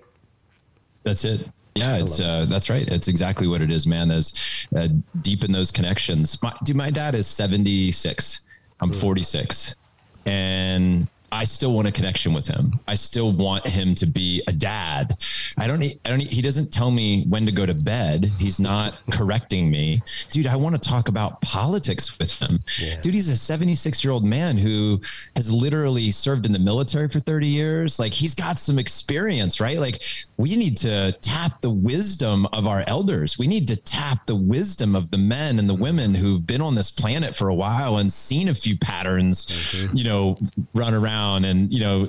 [1.03, 1.49] That's it.
[1.75, 2.87] Yeah, it's uh, that's right.
[2.91, 4.11] It's exactly what it is, man.
[4.11, 4.89] Is uh,
[5.21, 6.41] deep in those connections.
[6.43, 8.43] My, dude, my dad is seventy six.
[8.81, 8.95] I'm mm.
[8.95, 9.77] forty six,
[10.25, 12.77] and I still want a connection with him.
[12.87, 15.15] I still want him to be a dad.
[15.57, 18.29] I don't I don't he doesn't tell me when to go to bed.
[18.37, 20.01] He's not correcting me.
[20.29, 22.59] Dude, I want to talk about politics with him.
[22.79, 22.99] Yeah.
[23.01, 24.99] Dude, he's a 76-year-old man who
[25.37, 27.97] has literally served in the military for 30 years.
[27.97, 29.79] Like he's got some experience, right?
[29.79, 30.03] Like
[30.35, 33.39] we need to tap the wisdom of our elders.
[33.39, 36.75] We need to tap the wisdom of the men and the women who've been on
[36.75, 39.95] this planet for a while and seen a few patterns, mm-hmm.
[39.95, 40.37] you know,
[40.73, 42.07] run around around and you know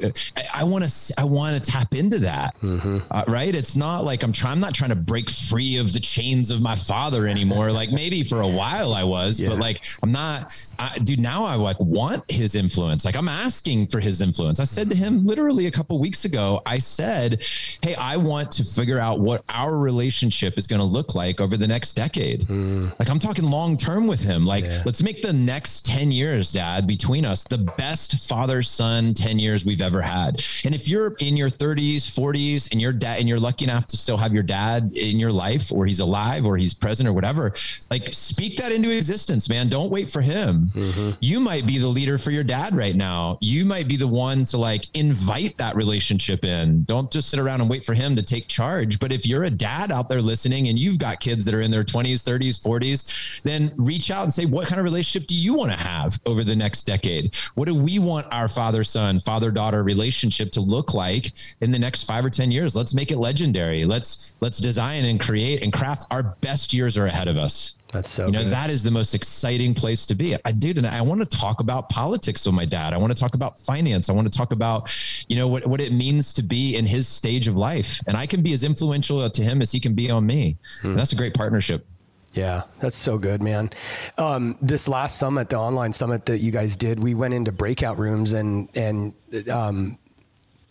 [0.54, 2.98] i want to i want to tap into that mm-hmm.
[3.10, 6.00] uh, right it's not like i'm trying i'm not trying to break free of the
[6.00, 9.48] chains of my father anymore like maybe for a while i was yeah.
[9.48, 13.88] but like i'm not I, dude now i like want his influence like i'm asking
[13.88, 17.44] for his influence i said to him literally a couple weeks ago i said
[17.82, 21.56] hey i want to figure out what our relationship is going to look like over
[21.56, 22.92] the next decade mm.
[22.98, 24.82] like i'm talking long term with him like yeah.
[24.84, 29.38] let's make the next 10 years dad between us the best father son fun 10
[29.38, 30.42] years we've ever had.
[30.64, 33.96] And if you're in your 30s, 40s, and your dad, and you're lucky enough to
[33.96, 37.52] still have your dad in your life, or he's alive, or he's present, or whatever,
[37.90, 39.68] like speak that into existence, man.
[39.68, 40.70] Don't wait for him.
[40.74, 41.10] Mm-hmm.
[41.20, 43.38] You might be the leader for your dad right now.
[43.40, 46.84] You might be the one to like invite that relationship in.
[46.84, 48.98] Don't just sit around and wait for him to take charge.
[48.98, 51.70] But if you're a dad out there listening and you've got kids that are in
[51.70, 55.54] their 20s, 30s, 40s, then reach out and say, what kind of relationship do you
[55.54, 57.36] want to have over the next decade?
[57.54, 61.78] What do we want our father son, father daughter relationship to look like in the
[61.78, 62.76] next five or 10 years.
[62.76, 63.84] Let's make it legendary.
[63.84, 67.78] Let's, let's design and create and craft our best years are ahead of us.
[67.92, 68.52] That's so, you know, good.
[68.52, 70.34] that is the most exciting place to be.
[70.46, 70.78] I did.
[70.78, 72.94] And I want to talk about politics with my dad.
[72.94, 74.08] I want to talk about finance.
[74.08, 74.90] I want to talk about,
[75.28, 78.00] you know, what, what it means to be in his stage of life.
[78.06, 80.56] And I can be as influential to him as he can be on me.
[80.80, 80.94] Hmm.
[80.94, 81.86] that's a great partnership.
[82.32, 83.70] Yeah, that's so good, man.
[84.16, 87.98] Um, this last summit, the online summit that you guys did, we went into breakout
[87.98, 89.12] rooms and and
[89.50, 89.98] um,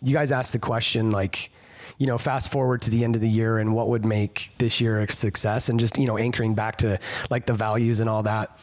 [0.01, 1.51] you guys asked the question like,
[1.99, 4.81] you know, fast forward to the end of the year and what would make this
[4.81, 8.23] year a success, and just you know anchoring back to like the values and all
[8.23, 8.57] that.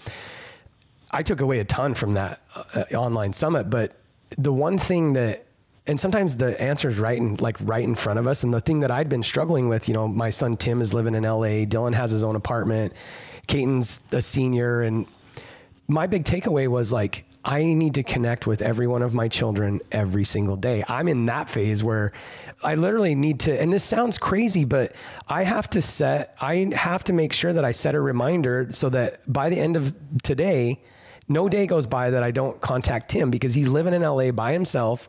[1.10, 2.42] I took away a ton from that
[2.74, 3.96] uh, online summit, but
[4.36, 5.46] the one thing that
[5.88, 8.44] and sometimes the answer is right in like right in front of us.
[8.44, 11.14] And the thing that I'd been struggling with, you know, my son Tim is living
[11.14, 11.64] in LA.
[11.64, 12.92] Dylan has his own apartment.
[13.46, 15.06] Caton's a senior, and
[15.88, 19.80] my big takeaway was like I need to connect with every one of my children
[19.90, 20.84] every single day.
[20.86, 22.12] I'm in that phase where
[22.62, 24.92] I literally need to, and this sounds crazy, but
[25.28, 28.90] I have to set, I have to make sure that I set a reminder so
[28.90, 30.80] that by the end of today,
[31.28, 34.52] no day goes by that I don't contact Tim because he's living in LA by
[34.52, 35.08] himself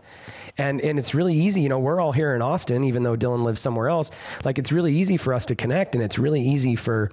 [0.60, 1.62] and and it's really easy.
[1.62, 4.12] You know, we're all here in Austin, even though Dylan lives somewhere else.
[4.44, 7.12] Like it's really easy for us to connect, and it's really easy for.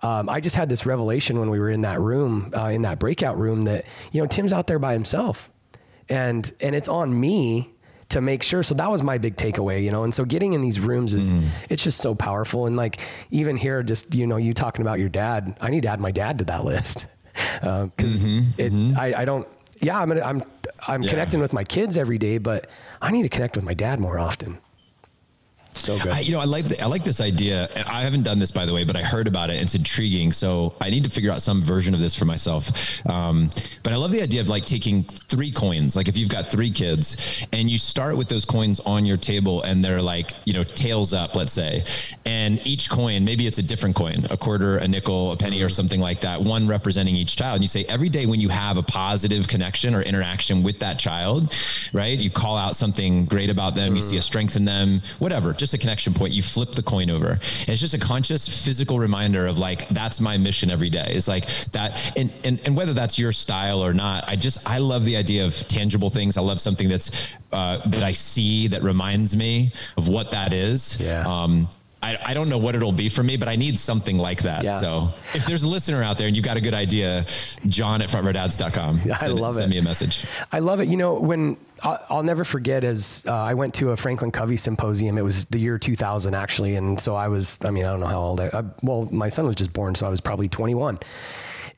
[0.00, 3.00] Um, I just had this revelation when we were in that room, uh, in that
[3.00, 5.50] breakout room, that you know Tim's out there by himself,
[6.08, 7.74] and and it's on me
[8.10, 8.62] to make sure.
[8.62, 10.04] So that was my big takeaway, you know.
[10.04, 11.48] And so getting in these rooms is mm.
[11.68, 12.66] it's just so powerful.
[12.66, 15.88] And like even here, just you know, you talking about your dad, I need to
[15.88, 17.06] add my dad to that list
[17.60, 18.98] because uh, mm-hmm, mm-hmm.
[18.98, 19.46] I, I don't
[19.80, 20.42] yeah, I'm gonna, I'm
[20.86, 21.10] I'm yeah.
[21.10, 22.68] connecting with my kids every day, but
[23.00, 24.58] I need to connect with my dad more often.
[25.72, 26.12] So good.
[26.12, 27.68] I, you know, I like the, I like this idea.
[27.88, 29.62] I haven't done this by the way, but I heard about it.
[29.62, 30.32] It's intriguing.
[30.32, 33.06] So I need to figure out some version of this for myself.
[33.06, 33.50] Um,
[33.82, 35.94] but I love the idea of like taking three coins.
[35.94, 39.62] Like if you've got three kids and you start with those coins on your table
[39.62, 41.84] and they're like you know tails up, let's say,
[42.26, 45.68] and each coin maybe it's a different coin, a quarter, a nickel, a penny, or
[45.68, 46.40] something like that.
[46.40, 47.56] One representing each child.
[47.56, 50.98] And you say every day when you have a positive connection or interaction with that
[50.98, 51.54] child,
[51.92, 52.18] right?
[52.18, 53.94] You call out something great about them.
[53.94, 55.52] You see a strength in them, whatever.
[55.58, 56.32] Just a connection point.
[56.32, 57.30] You flip the coin over.
[57.30, 61.10] And it's just a conscious physical reminder of like, that's my mission every day.
[61.10, 62.16] It's like that.
[62.16, 65.44] And, and, and whether that's your style or not, I just, I love the idea
[65.44, 66.38] of tangible things.
[66.38, 71.00] I love something that's, uh, that I see that reminds me of what that is.
[71.00, 71.26] Yeah.
[71.26, 71.68] Um,
[72.02, 74.62] I, I don't know what it'll be for me, but I need something like that.
[74.62, 74.72] Yeah.
[74.72, 77.26] So if there's a listener out there and you've got a good idea,
[77.66, 79.00] john at frontrowdads.com.
[79.12, 79.64] I send, love send it.
[79.64, 80.24] Send me a message.
[80.52, 80.88] I love it.
[80.88, 84.56] You know, when I'll, I'll never forget as uh, I went to a Franklin Covey
[84.56, 86.76] symposium, it was the year 2000 actually.
[86.76, 89.28] And so I was, I mean, I don't know how old I, I well, my
[89.28, 90.98] son was just born, so I was probably 21.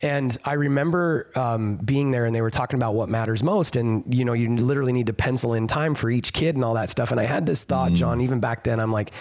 [0.02, 3.76] And I remember um, being there and they were talking about what matters most.
[3.76, 6.74] And, you know, you literally need to pencil in time for each kid and all
[6.74, 7.10] that stuff.
[7.10, 7.96] And I had this thought, mm.
[7.96, 9.12] Jon, even back then, I'm like,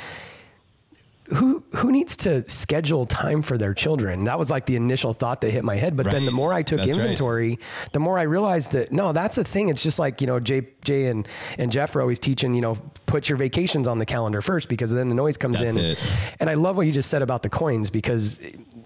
[1.35, 4.23] who who needs to schedule time for their children?
[4.23, 5.95] That was like the initial thought that hit my head.
[5.95, 6.13] But right.
[6.13, 7.93] then the more I took that's inventory, right.
[7.93, 9.69] the more I realized that no, that's a thing.
[9.69, 12.53] It's just like you know, Jay Jay and and Geoff are always teaching.
[12.53, 15.75] You know, put your vacations on the calendar first because then the noise comes that's
[15.75, 15.83] in.
[15.83, 16.03] It.
[16.39, 18.39] And I love what you just said about the coins because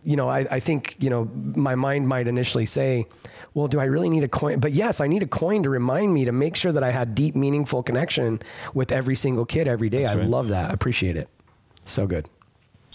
[0.03, 3.05] you know I, I think you know my mind might initially say
[3.53, 4.59] well, do I really need a coin?
[4.59, 7.13] But yes, I need a coin to remind me to make sure that I had
[7.13, 8.41] deep, meaningful connection
[8.73, 10.03] with every single kid every day.
[10.03, 10.27] That's I right.
[10.27, 10.71] love that.
[10.71, 11.29] I appreciate it.
[11.85, 12.29] So good.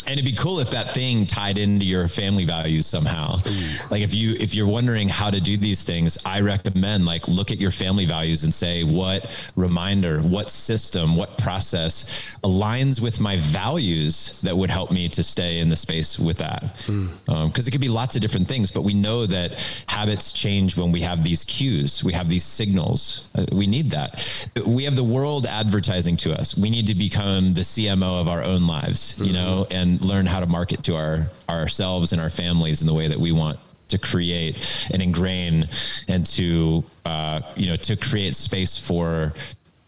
[0.06, 3.36] And it'd be cool if that thing tied into your family values somehow.
[3.36, 3.76] Ooh.
[3.90, 7.50] Like if you if you're wondering how to do these things, I recommend like look
[7.50, 13.36] at your family values and say what reminder, what system, what process aligns with my
[13.38, 16.62] values that would help me to stay in the space with that.
[16.62, 17.28] Because mm.
[17.28, 20.92] um, it could be lots of different things, but we know that habits change when
[20.92, 23.30] we have these cues, we have these signals.
[23.34, 24.50] Uh, we need that.
[24.66, 26.56] We have the world advertising to us.
[26.56, 29.24] We need to become the CMO of our own lives, mm-hmm.
[29.24, 32.86] you know, and and learn how to market to our ourselves and our families in
[32.86, 35.68] the way that we want to create and ingrain
[36.08, 39.32] and to uh, you know to create space for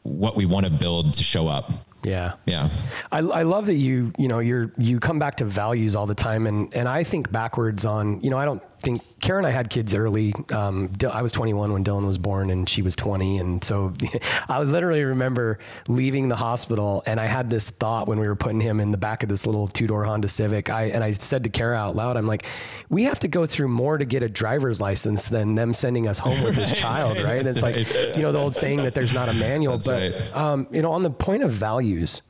[0.03, 1.71] what we want to build to show up
[2.03, 2.33] yeah.
[2.47, 2.71] Yeah.
[3.13, 6.15] I, I love that you, you know, you're, you come back to values all the
[6.15, 6.47] time.
[6.47, 9.69] And, and I think backwards on, you know, I don't think Kara and I had
[9.69, 10.33] kids early.
[10.53, 13.38] Um, I was 21 when Dylan was born and she was 20.
[13.38, 13.93] And so
[14.49, 18.61] I literally remember leaving the hospital and I had this thought when we were putting
[18.61, 20.71] him in the back of this little two door Honda Civic.
[20.71, 22.47] I, and I said to Kara out loud, I'm like,
[22.88, 26.19] we have to go through more to get a driver's license than them sending us
[26.19, 27.19] home with this child.
[27.19, 27.38] Right.
[27.38, 27.77] and it's right.
[27.77, 30.37] like, you know, the old saying that there's not a manual, That's but, right.
[30.37, 32.23] um, you know, on the point of values,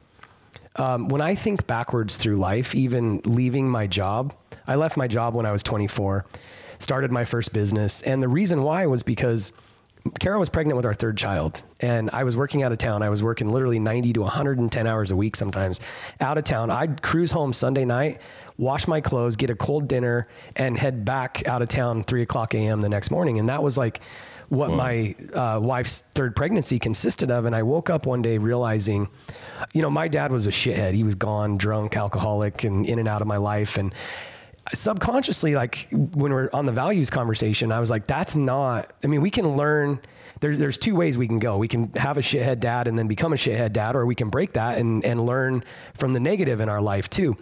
[0.76, 4.34] um, when I think backwards through life, even leaving my job,
[4.66, 6.24] I left my job when I was 24,
[6.78, 8.02] started my first business.
[8.02, 9.52] And the reason why was because
[10.18, 13.02] Kara was pregnant with our third child, and I was working out of town.
[13.02, 15.80] I was working literally 90 to 110 hours a week sometimes
[16.20, 16.70] out of town.
[16.70, 18.20] I'd cruise home Sunday night,
[18.56, 22.54] wash my clothes, get a cold dinner, and head back out of town 3 o'clock
[22.54, 22.80] a.m.
[22.80, 23.38] the next morning.
[23.38, 24.00] And that was like,
[24.50, 24.76] what Whoa.
[24.76, 27.44] my uh, wife's third pregnancy consisted of.
[27.44, 29.08] And I woke up one day realizing,
[29.72, 30.94] you know, my dad was a shithead.
[30.94, 33.78] He was gone, drunk, alcoholic, and in and out of my life.
[33.78, 33.94] And
[34.72, 39.20] subconsciously, like when we're on the values conversation, I was like, that's not, I mean,
[39.20, 40.00] we can learn.
[40.40, 41.58] There, there's two ways we can go.
[41.58, 44.28] We can have a shithead dad and then become a shithead dad, or we can
[44.28, 47.36] break that and, and learn from the negative in our life too.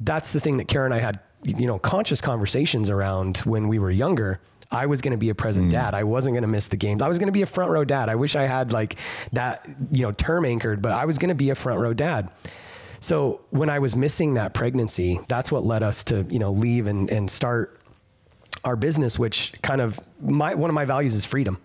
[0.00, 3.78] That's the thing that Kara and I had, you know, conscious conversations around when we
[3.78, 4.40] were younger.
[4.70, 5.72] I was going to be a present mm.
[5.72, 5.94] dad.
[5.94, 7.02] I wasn't going to miss the games.
[7.02, 8.08] I was going to be a front row dad.
[8.08, 8.96] I wish I had like
[9.32, 12.30] that, you know, term anchored, but I was going to be a front row dad.
[13.04, 16.86] So when I was missing that pregnancy, that's what led us to, you know, leave
[16.86, 17.78] and, and start
[18.64, 21.60] our business, which kind of my, one of my values is freedom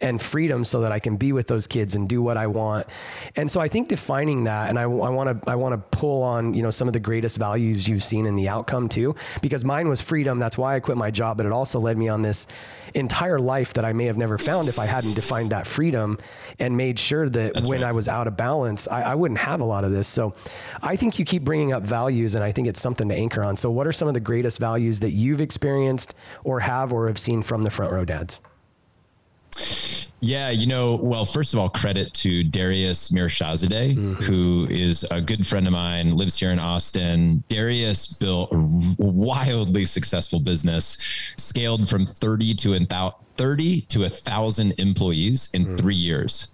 [0.00, 2.86] and freedom so that I can be with those kids and do what I want.
[3.34, 6.54] And so I think defining that, and I want to I want to pull on
[6.54, 9.88] you know some of the greatest values you've seen in the outcome too, because mine
[9.88, 10.38] was freedom.
[10.38, 12.46] That's why I quit my job, but it also led me on this
[12.94, 16.18] entire life that I may have never found if I hadn't defined that freedom
[16.58, 17.88] and made sure that That's when right.
[17.88, 20.08] I was out of balance, I, I wouldn't have a lot of this.
[20.08, 20.34] So
[20.82, 23.56] I think you keep bringing up values, and I think it's something to anchor on.
[23.56, 27.18] So what are some of the greatest values that you've experienced or have or have
[27.18, 28.40] seen from the front row dads?
[30.20, 34.14] Yeah, you know, well, first of all, credit to Darius Mirshahzadeh, mm-hmm.
[34.14, 37.44] who is a good friend of mine, lives here in Austin.
[37.48, 38.58] Darius built a
[38.98, 40.96] wildly successful business,
[41.36, 42.72] scaled from 30 to
[43.36, 45.78] 30 to a thousand employees in mm.
[45.78, 46.52] three years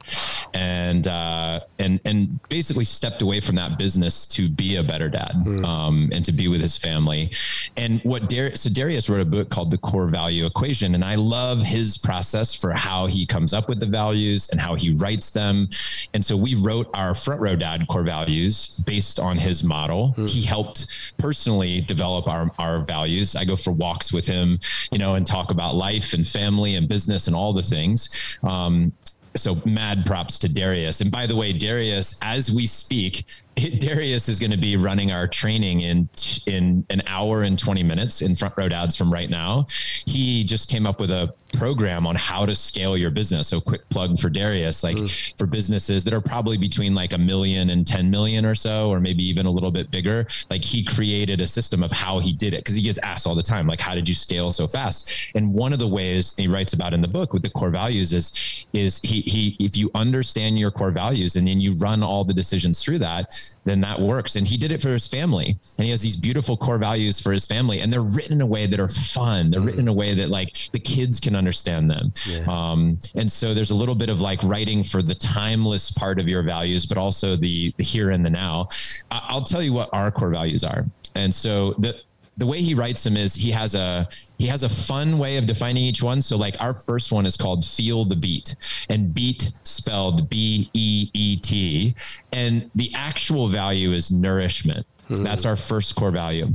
[0.54, 5.32] and uh, and and basically stepped away from that business to be a better dad
[5.32, 5.64] mm.
[5.64, 7.30] um, and to be with his family
[7.76, 11.14] and what Dar- so Darius wrote a book called the core value equation and I
[11.14, 15.30] love his process for how he comes up with the values and how he writes
[15.30, 15.68] them
[16.14, 20.28] and so we wrote our front row dad core values based on his model mm.
[20.28, 24.58] he helped personally develop our our values I go for walks with him
[24.90, 28.38] you know and talk about life and family and business and all the things.
[28.42, 28.92] Um,
[29.34, 31.00] so mad props to Darius.
[31.00, 33.24] And by the way, Darius, as we speak,
[33.78, 36.08] Darius is going to be running our training in
[36.46, 39.66] in an hour and 20 minutes in front row dads from right now.
[40.06, 43.48] He just came up with a program on how to scale your business.
[43.48, 45.38] So quick plug for Darius, like mm.
[45.38, 49.00] for businesses that are probably between like a million and 10 million or so, or
[49.00, 50.26] maybe even a little bit bigger.
[50.50, 53.34] Like he created a system of how he did it because he gets asked all
[53.34, 55.32] the time, like, how did you scale so fast?
[55.34, 58.12] And one of the ways he writes about in the book with the core values
[58.12, 62.24] is, is he, he, if you understand your core values and then you run all
[62.24, 64.36] the decisions through that, then that works.
[64.36, 65.56] And he did it for his family.
[65.78, 67.80] And he has these beautiful core values for his family.
[67.80, 69.50] And they're written in a way that are fun.
[69.50, 72.12] They're written in a way that like the kids can understand them.
[72.26, 72.44] Yeah.
[72.48, 76.28] Um, and so there's a little bit of like writing for the timeless part of
[76.28, 78.68] your values, but also the, the here and the now.
[79.10, 80.84] I, I'll tell you what our core values are.
[81.14, 82.00] And so the
[82.38, 84.08] the way he writes them is he has a
[84.38, 86.22] he has a fun way of defining each one.
[86.22, 88.56] So like our first one is called feel the beat
[88.88, 91.94] and beat spelled B E E T
[92.32, 94.86] and the actual value is nourishment.
[95.12, 95.24] Mm-hmm.
[95.24, 96.48] That's our first core value.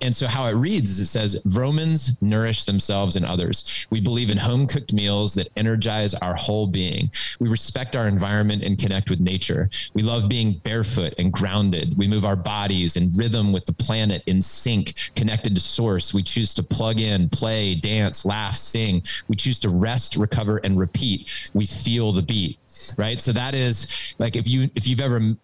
[0.00, 3.86] And so how it reads is it says Vromans nourish themselves and others.
[3.90, 7.10] We believe in home cooked meals that energize our whole being.
[7.40, 9.70] We respect our environment and connect with nature.
[9.94, 11.96] We love being barefoot and grounded.
[11.96, 16.12] We move our bodies in rhythm with the planet in sync, connected to source.
[16.12, 19.02] We choose to plug in, play, dance, laugh, sing.
[19.28, 21.50] We choose to rest, recover, and repeat.
[21.54, 22.58] We feel the beat
[22.96, 25.34] right so that is like if you if you've ever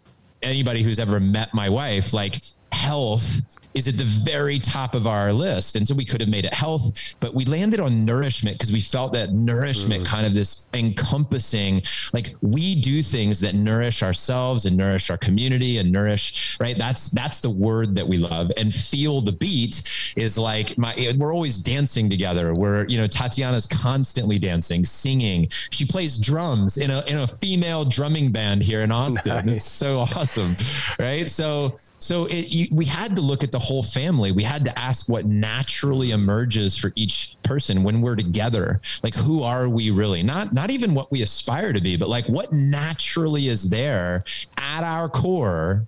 [0.43, 2.41] anybody who's ever met my wife like
[2.81, 3.43] health
[3.75, 5.77] is at the very top of our list.
[5.77, 8.81] And so we could have made it health, but we landed on nourishment because we
[8.81, 10.07] felt that nourishment mm.
[10.07, 15.79] kind of this encompassing, like we do things that nourish ourselves and nourish our community
[15.79, 16.77] and nourish, right?
[16.77, 21.33] That's, that's the word that we love and feel the beat is like my, we're
[21.33, 22.55] always dancing together.
[22.55, 25.49] We're, you know, Tatiana's constantly dancing, singing.
[25.51, 29.47] She plays drums in a, in a female drumming band here in Austin.
[29.47, 29.57] Nice.
[29.57, 30.57] It's so awesome.
[30.99, 31.29] Right.
[31.29, 34.33] So, so it, you, we had to look at the whole family.
[34.33, 38.81] We had to ask what naturally emerges for each person when we're together.
[39.03, 40.23] Like, who are we really?
[40.23, 44.25] Not not even what we aspire to be, but like what naturally is there
[44.57, 45.87] at our core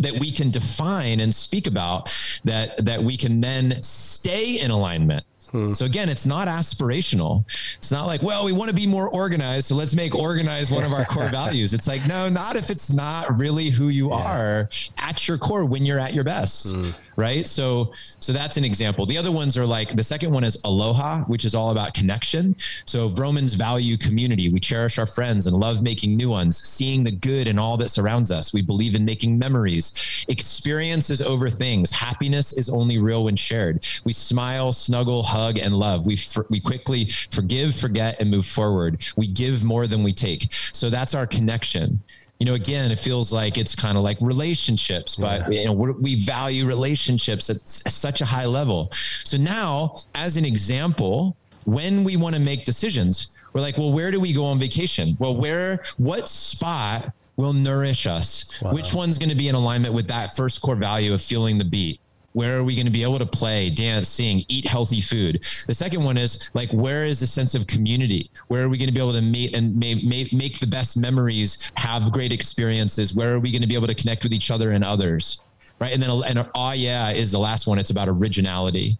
[0.00, 2.12] that we can define and speak about
[2.44, 5.24] that that we can then stay in alignment
[5.54, 5.72] Hmm.
[5.72, 7.44] So again, it's not aspirational.
[7.76, 10.82] It's not like, well, we want to be more organized, so let's make organized one
[10.82, 11.72] of our core values.
[11.72, 14.16] It's like, no, not if it's not really who you yeah.
[14.16, 16.74] are at your core when you're at your best.
[16.74, 17.46] Hmm right?
[17.46, 19.06] So so that's an example.
[19.06, 22.56] The other ones are like the second one is aloha, which is all about connection.
[22.86, 24.48] So Vromans value community.
[24.48, 27.88] We cherish our friends and love making new ones, seeing the good in all that
[27.90, 28.52] surrounds us.
[28.52, 30.24] We believe in making memories.
[30.28, 31.90] Experiences over things.
[31.90, 33.86] Happiness is only real when shared.
[34.04, 36.06] We smile, snuggle, hug, and love.
[36.06, 39.04] We for, we quickly forgive, forget, and move forward.
[39.16, 40.52] We give more than we take.
[40.52, 42.00] So that's our connection
[42.40, 45.60] you know, again, it feels like it's kind of like relationships, but yeah.
[45.60, 48.90] you know, we value relationships at such a high level.
[48.92, 54.10] So now, as an example, when we want to make decisions, we're like, well, where
[54.10, 55.16] do we go on vacation?
[55.18, 58.60] Well, where, what spot will nourish us?
[58.62, 58.72] Wow.
[58.72, 61.64] Which one's going to be in alignment with that first core value of feeling the
[61.64, 62.00] beat?
[62.34, 65.36] Where are we going to be able to play, dance, sing, eat healthy food?
[65.68, 68.28] The second one is like, where is the sense of community?
[68.48, 72.10] Where are we going to be able to meet and make, the best memories, have
[72.10, 73.14] great experiences?
[73.14, 75.44] Where are we going to be able to connect with each other and others?
[75.78, 75.94] Right.
[75.94, 77.78] And then, and oh, yeah, is the last one.
[77.78, 78.98] It's about originality.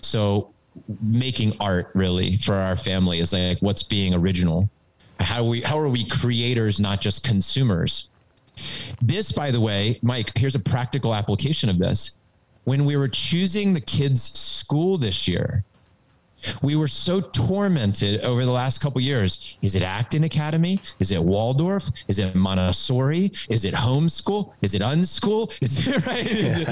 [0.00, 0.52] So
[1.02, 4.68] making art really for our family is like, what's being original?
[5.18, 8.10] How we, how are we creators, not just consumers?
[9.02, 12.18] This, by the way, Mike, here's a practical application of this
[12.66, 15.64] when we were choosing the kids' school this year,
[16.62, 19.56] we were so tormented over the last couple years.
[19.62, 20.80] Is it Acton Academy?
[20.98, 21.88] Is it Waldorf?
[22.08, 23.30] Is it Montessori?
[23.48, 24.52] Is it homeschool?
[24.62, 25.56] Is it unschool?
[25.62, 26.26] Is it right?
[26.26, 26.68] Is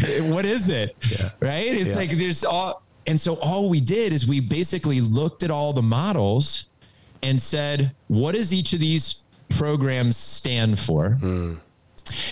[0.00, 0.94] it, what is it?
[1.10, 1.30] Yeah.
[1.40, 1.66] Right?
[1.66, 1.96] It's yeah.
[1.96, 5.82] like there's all and so all we did is we basically looked at all the
[5.82, 6.68] models
[7.22, 11.18] and said, what does each of these programs stand for?
[11.22, 11.58] Mm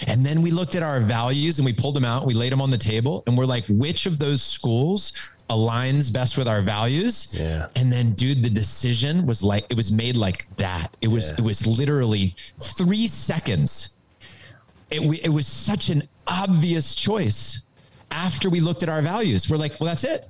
[0.06, 2.60] And then we looked at our values and we pulled them out, we laid them
[2.60, 7.38] on the table, and we're like, which of those schools aligns best with our values?
[7.38, 7.68] Yeah.
[7.76, 10.88] And then, dude, the decision was like, it was made like that.
[11.00, 11.36] It was, yeah.
[11.38, 13.96] it was literally three seconds.
[14.90, 17.62] It, it was such an obvious choice
[18.10, 19.50] after we looked at our values.
[19.50, 20.28] We're like, well, that's it.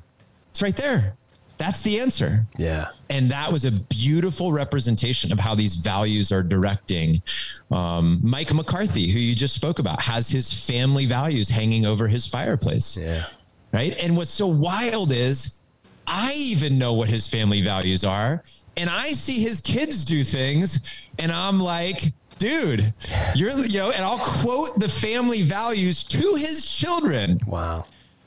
[0.50, 1.16] It's right there.
[1.58, 2.44] That's the answer.
[2.58, 2.88] Yeah.
[3.08, 7.22] And that was a beautiful representation of how these values are directing.
[7.70, 12.26] Um, Mike McCarthy, who you just spoke about, has his family values hanging over his
[12.26, 12.96] fireplace.
[12.96, 13.24] Yeah.
[13.72, 14.00] Right.
[14.02, 15.60] And what's so wild is
[16.06, 18.42] I even know what his family values are.
[18.76, 22.92] And I see his kids do things, and I'm like, dude,
[23.34, 27.40] you're, you know, and I'll quote the family values to his children.
[27.46, 27.86] Wow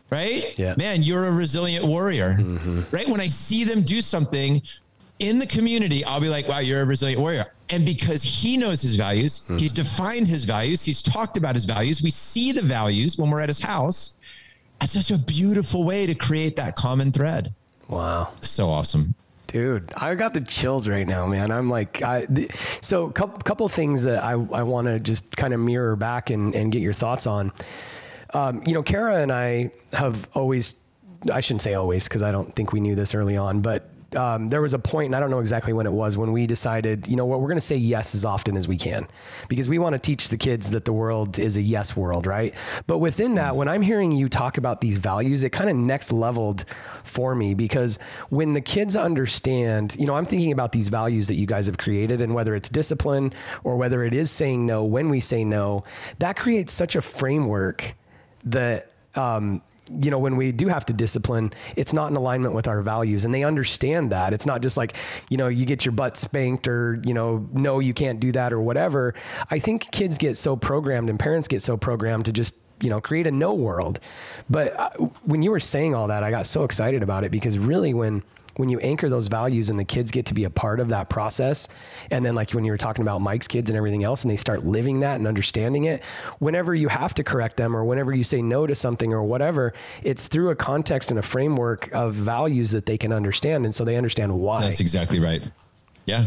[0.09, 0.57] right?
[0.57, 0.75] Yeah.
[0.77, 2.81] Man, you're a resilient warrior, mm-hmm.
[2.91, 3.07] right?
[3.07, 4.61] When I see them do something
[5.19, 7.45] in the community, I'll be like, wow, you're a resilient warrior.
[7.69, 9.57] And because he knows his values, mm-hmm.
[9.57, 12.01] he's defined his values, he's talked about his values.
[12.01, 14.17] We see the values when we're at his house.
[14.79, 17.53] That's such a beautiful way to create that common thread.
[17.89, 18.31] Wow.
[18.41, 19.13] So awesome.
[19.47, 21.51] Dude, I got the chills right now, man.
[21.51, 22.51] I'm like, I, th-
[22.81, 26.53] so couple, couple things that I, I want to just kind of mirror back and,
[26.53, 27.51] and get your thoughts on.
[28.33, 30.75] Um, you know, Kara and I have always,
[31.31, 34.49] I shouldn't say always because I don't think we knew this early on, but um,
[34.49, 37.07] there was a point, and I don't know exactly when it was, when we decided,
[37.07, 39.07] you know what, we're going to say yes as often as we can
[39.47, 42.53] because we want to teach the kids that the world is a yes world, right?
[42.87, 46.11] But within that, when I'm hearing you talk about these values, it kind of next
[46.11, 46.65] leveled
[47.03, 47.99] for me because
[48.29, 51.77] when the kids understand, you know, I'm thinking about these values that you guys have
[51.77, 55.83] created and whether it's discipline or whether it is saying no when we say no,
[56.19, 57.95] that creates such a framework
[58.45, 59.61] that um,
[60.01, 63.25] you know, when we do have to discipline, it's not in alignment with our values.
[63.25, 64.33] And they understand that.
[64.33, 64.93] It's not just like,
[65.29, 68.53] you know, you get your butt spanked or, you know, no, you can't do that
[68.53, 69.15] or whatever.
[69.49, 73.01] I think kids get so programmed and parents get so programmed to just, you know,
[73.01, 73.99] create a no world.
[74.49, 74.89] But uh,
[75.25, 78.23] when you were saying all that, I got so excited about it because really when,
[78.59, 81.07] when you anchor those values and the kids get to be a part of that
[81.07, 81.69] process,
[82.11, 84.35] and then like when you were talking about Mike's kids and everything else, and they
[84.35, 86.03] start living that and understanding it,
[86.39, 89.73] whenever you have to correct them or whenever you say no to something or whatever,
[90.03, 93.63] it's through a context and a framework of values that they can understand.
[93.63, 94.59] And so they understand why.
[94.59, 95.41] That's exactly right.
[96.05, 96.25] Yeah.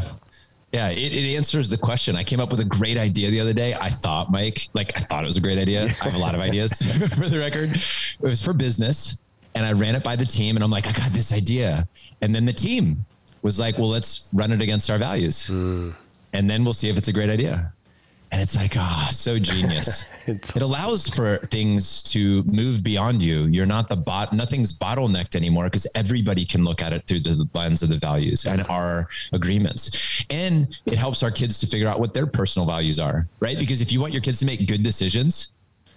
[0.72, 2.16] Yeah, it, it, answers the question.
[2.16, 3.74] I came up with a great idea the other day.
[3.74, 5.82] I thought, Mike, like I thought it was a great idea.
[6.00, 6.78] I have a lot of ideas
[7.18, 7.76] for the record.
[7.76, 9.21] It was for business
[9.54, 11.86] and I ran it by the team and I'm like, I got this idea.
[12.20, 13.04] And then the team
[13.42, 15.48] was like, well, let's run it against our values.
[15.48, 15.94] Mm.
[16.32, 17.72] And then we'll see if it's a great idea.
[18.30, 20.06] And it's like, ah, oh, so genius.
[20.26, 23.42] it allows for things to move beyond you.
[23.44, 27.46] You're not the bot, nothing's bottlenecked anymore because everybody can look at it through the
[27.52, 30.24] lens of the values and our agreements.
[30.30, 33.58] And it helps our kids to figure out what their personal values are, right?
[33.58, 35.52] Because if you want your kids to make good decisions,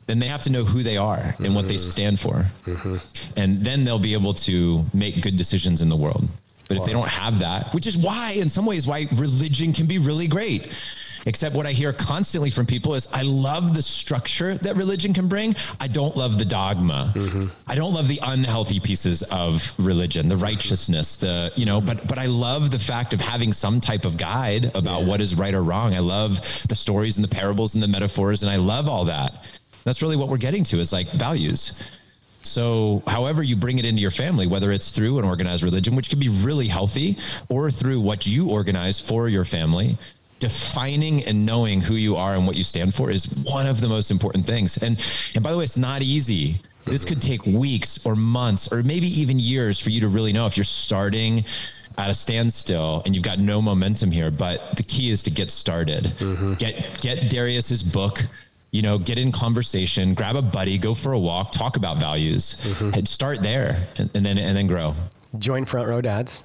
[0.08, 1.54] then they have to know who they are and mm-hmm.
[1.56, 1.92] what they mm-hmm.
[1.92, 2.46] stand for.
[2.66, 2.96] Mm-hmm.
[3.38, 6.28] And then they'll be able to make good decisions in the world.
[6.68, 6.82] But wow.
[6.82, 9.98] if they don't have that, which is why, in some ways, why religion can be
[9.98, 10.74] really great.
[11.28, 15.28] Except what I hear constantly from people is, I love the structure that religion can
[15.28, 15.56] bring.
[15.80, 17.12] I don't love the dogma.
[17.16, 17.48] Mm-hmm.
[17.68, 22.20] I don't love the unhealthy pieces of religion, the righteousness, the, you know, but, but
[22.20, 25.08] I love the fact of having some type of guide about yeah.
[25.08, 25.96] what is right or wrong.
[25.96, 29.48] I love the stories and the parables and the metaphors, and I love all that.
[29.86, 31.90] That's really what we're getting to is like values.
[32.42, 36.10] So, however you bring it into your family, whether it's through an organized religion, which
[36.10, 37.18] can be really healthy,
[37.50, 39.98] or through what you organize for your family,
[40.40, 43.88] defining and knowing who you are and what you stand for is one of the
[43.88, 44.78] most important things.
[44.78, 46.58] And and by the way, it's not easy.
[46.86, 50.46] This could take weeks or months or maybe even years for you to really know
[50.46, 51.44] if you're starting
[51.98, 54.30] at a standstill and you've got no momentum here.
[54.30, 56.04] But the key is to get started.
[56.20, 56.54] Mm-hmm.
[56.56, 58.20] Get get Darius's book
[58.76, 62.56] you know, get in conversation, grab a buddy, go for a walk, talk about values,
[62.56, 63.06] mm-hmm.
[63.06, 64.94] start there, and, and then and then grow.
[65.40, 66.44] Join Front Row Dads.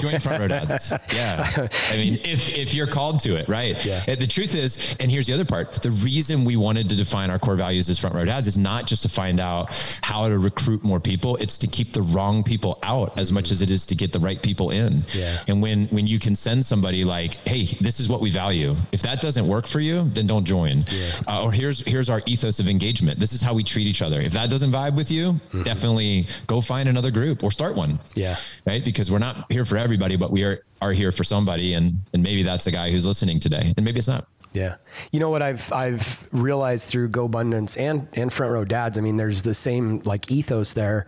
[0.00, 0.92] Join front row dads.
[1.12, 1.68] Yeah.
[1.90, 3.84] I mean, if, if you're called to it, right?
[3.84, 4.14] Yeah.
[4.14, 7.38] The truth is, and here's the other part the reason we wanted to define our
[7.38, 9.72] core values as front row dads is not just to find out
[10.02, 13.62] how to recruit more people, it's to keep the wrong people out as much as
[13.62, 15.02] it is to get the right people in.
[15.12, 15.38] Yeah.
[15.48, 18.76] And when, when you can send somebody like, hey, this is what we value.
[18.92, 20.84] If that doesn't work for you, then don't join.
[20.90, 21.10] Yeah.
[21.28, 23.18] Uh, or here's, here's our ethos of engagement.
[23.18, 24.20] This is how we treat each other.
[24.20, 25.62] If that doesn't vibe with you, mm-hmm.
[25.62, 27.98] definitely go find another group or start one.
[28.14, 28.36] Yeah.
[28.66, 28.84] Right.
[28.84, 32.22] Because we're not here for everybody, but we are are here for somebody, and and
[32.22, 34.26] maybe that's the guy who's listening today, and maybe it's not.
[34.52, 34.76] Yeah.
[35.12, 39.16] You know what I've I've realized through GoBundance and and Front Row Dads, I mean,
[39.16, 41.06] there's the same like ethos there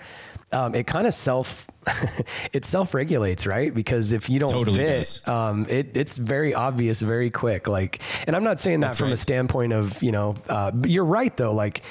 [0.52, 1.66] um, it kind of self
[2.52, 3.74] it self regulates, right?
[3.74, 7.66] Because if you don't totally fit, um, it, it's very obvious very quick.
[7.66, 9.14] Like, and I'm not saying that That's from right.
[9.14, 11.52] a standpoint of you know, uh, but you're right though.
[11.52, 11.82] Like,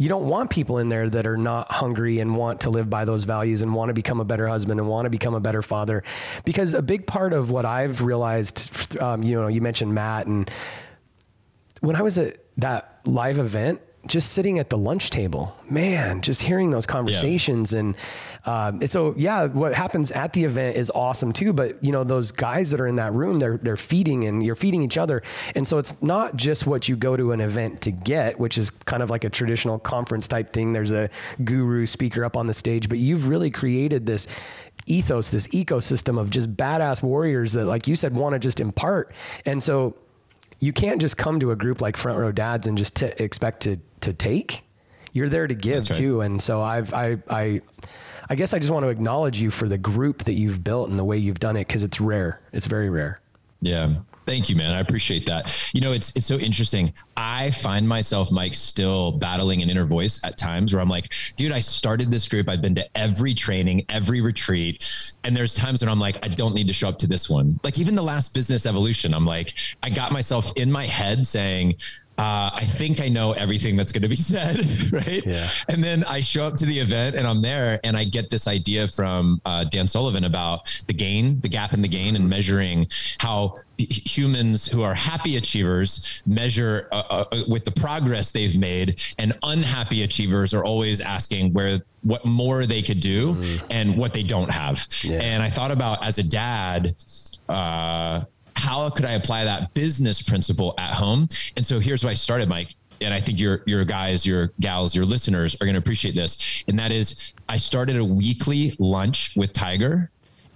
[0.00, 3.04] you don't want people in there that are not hungry and want to live by
[3.04, 5.60] those values and want to become a better husband and want to become a better
[5.60, 6.02] father.
[6.46, 10.50] Because a big part of what I've realized, um, you know, you mentioned Matt, and
[11.82, 16.40] when I was at that live event, just sitting at the lunch table, man, just
[16.40, 17.80] hearing those conversations yeah.
[17.80, 17.94] and
[18.44, 21.52] um, so yeah, what happens at the event is awesome too.
[21.52, 24.56] But you know, those guys that are in that room, they're they're feeding and you're
[24.56, 25.22] feeding each other,
[25.54, 28.70] and so it's not just what you go to an event to get, which is
[28.70, 30.72] kind of like a traditional conference type thing.
[30.72, 31.10] There's a
[31.44, 34.26] guru speaker up on the stage, but you've really created this
[34.86, 39.12] ethos, this ecosystem of just badass warriors that, like you said, want to just impart,
[39.44, 39.94] and so
[40.60, 43.62] you can't just come to a group like Front Row Dads and just t- expect
[43.62, 44.62] to to take.
[45.12, 45.98] You're there to give right.
[45.98, 47.62] too, and so I've I I
[48.30, 50.96] I guess I just want to acknowledge you for the group that you've built and
[50.96, 52.40] the way you've done it because it's rare.
[52.52, 53.20] It's very rare.
[53.60, 53.92] Yeah.
[54.24, 54.72] Thank you, man.
[54.72, 55.70] I appreciate that.
[55.74, 56.92] You know, it's it's so interesting.
[57.16, 61.50] I find myself, Mike, still battling an inner voice at times where I'm like, dude,
[61.50, 62.48] I started this group.
[62.48, 64.88] I've been to every training, every retreat.
[65.24, 67.58] And there's times when I'm like, I don't need to show up to this one.
[67.64, 71.74] Like even the last business evolution, I'm like, I got myself in my head saying,
[72.20, 74.58] uh, I think I know everything that's going to be said,
[74.92, 75.24] right?
[75.24, 75.46] Yeah.
[75.70, 78.46] And then I show up to the event and I'm there and I get this
[78.46, 82.86] idea from uh, Dan Sullivan about the gain, the gap in the gain, and measuring
[83.18, 89.00] how humans who are happy achievers measure uh, uh, uh, with the progress they've made,
[89.18, 93.64] and unhappy achievers are always asking where what more they could do mm.
[93.70, 94.86] and what they don't have.
[95.02, 95.20] Yeah.
[95.22, 96.94] And I thought about as a dad.
[97.48, 98.22] Uh,
[98.60, 101.28] how could I apply that business principle at home?
[101.56, 102.74] And so here's what I started, Mike.
[103.00, 106.64] And I think your your guys, your gals, your listeners are going to appreciate this.
[106.68, 110.10] And that is, I started a weekly lunch with Tiger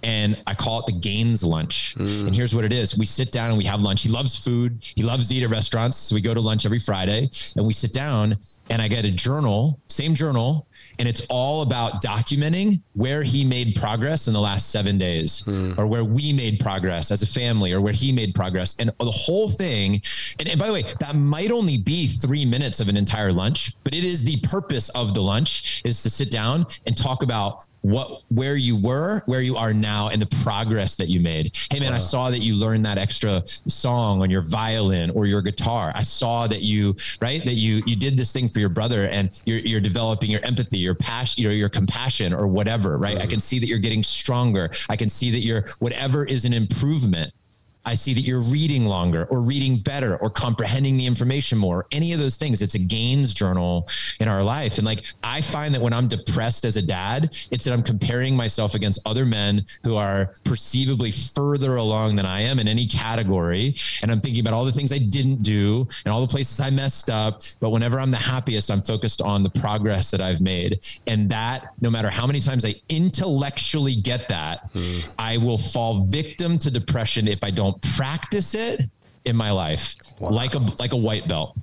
[0.05, 1.95] and I call it the gains lunch.
[1.97, 2.27] Mm.
[2.27, 2.95] And here's what it is.
[2.95, 4.03] We sit down and we have lunch.
[4.03, 4.77] He loves food.
[4.95, 5.97] He loves to eat at restaurants.
[5.97, 8.37] So we go to lunch every Friday and we sit down
[8.69, 10.67] and I get a journal, same journal,
[10.99, 15.75] and it's all about documenting where he made progress in the last seven days mm.
[15.77, 19.11] or where we made progress as a family or where he made progress and the
[19.11, 20.01] whole thing
[20.39, 23.73] and, and, by the way that might only be three minutes of an entire lunch
[23.83, 27.65] but it is the purpose of the lunch is to sit down and talk about
[27.85, 31.55] what where you were, where you are now, and the progress that you made.
[31.71, 31.97] Hey man, wow.
[31.97, 35.91] I saw that you learned that extra song on your violin or your guitar.
[35.93, 39.29] I saw that you right that you you did this thing for your brother, and
[39.45, 42.97] you're you're developing your empathy, your passion, your your compassion, or whatever.
[42.97, 43.15] Right?
[43.15, 43.23] Mm-hmm.
[43.23, 44.71] I can see that you're getting stronger.
[44.89, 47.33] I can see that you're whatever is an improvement
[47.85, 51.85] I see that you're reading longer or reading better or comprehending the information more.
[51.91, 53.87] Any of those things, it's a gains journal
[54.19, 54.77] in our life.
[54.77, 58.35] And like, I find that when I'm depressed as a dad, it's that I'm comparing
[58.35, 63.75] myself against other men who are perceivably further along than I am in any category.
[64.01, 66.69] And I'm thinking about all the things I didn't do and all the places I
[66.69, 67.41] messed up.
[67.59, 70.79] But whenever I'm the happiest, I'm focused on the progress that I've made.
[71.07, 75.13] And that, no matter how many times I intellectually get that, mm.
[75.19, 78.81] I will fall victim to depression if I don't practice it
[79.25, 80.29] in my life wow.
[80.29, 81.55] like a like a white belt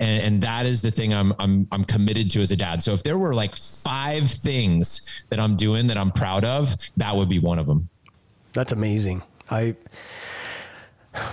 [0.00, 2.92] and, and that is the thing I'm, I'm i'm committed to as a dad so
[2.92, 7.28] if there were like five things that i'm doing that i'm proud of that would
[7.28, 7.88] be one of them
[8.52, 9.74] that's amazing i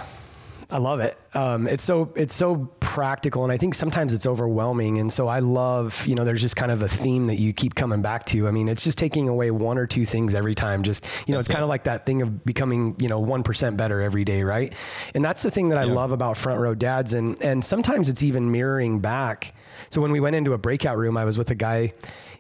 [0.70, 1.20] I love it.
[1.36, 5.00] Um, it's so it's so practical, and I think sometimes it's overwhelming.
[5.00, 7.74] And so I love, you know, there's just kind of a theme that you keep
[7.74, 8.48] coming back to.
[8.48, 10.84] I mean, it's just taking away one or two things every time.
[10.84, 13.42] Just you know, that's it's kind of like that thing of becoming, you know, one
[13.42, 14.76] percent better every day, right?
[15.16, 18.22] And that's the thing that I love about front row dads, and and sometimes it's
[18.22, 19.56] even mirroring back.
[19.90, 21.94] So when we went into a breakout room, I was with a guy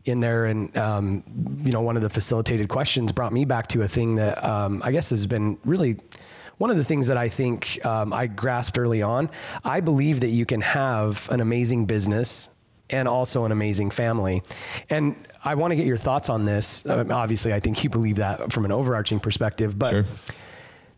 [0.05, 1.23] in there, and um,
[1.63, 4.83] you know, one of the facilitated questions brought me back to a thing that um,
[4.85, 5.97] I guess has been really
[6.63, 9.29] one of the things that I think um, I grasped early on,
[9.65, 12.49] I believe that you can have an amazing business
[12.89, 14.43] and also an amazing family.
[14.89, 16.85] And I want to get your thoughts on this.
[16.85, 19.89] Um, obviously, I think you believe that from an overarching perspective, but.
[19.89, 20.05] Sure.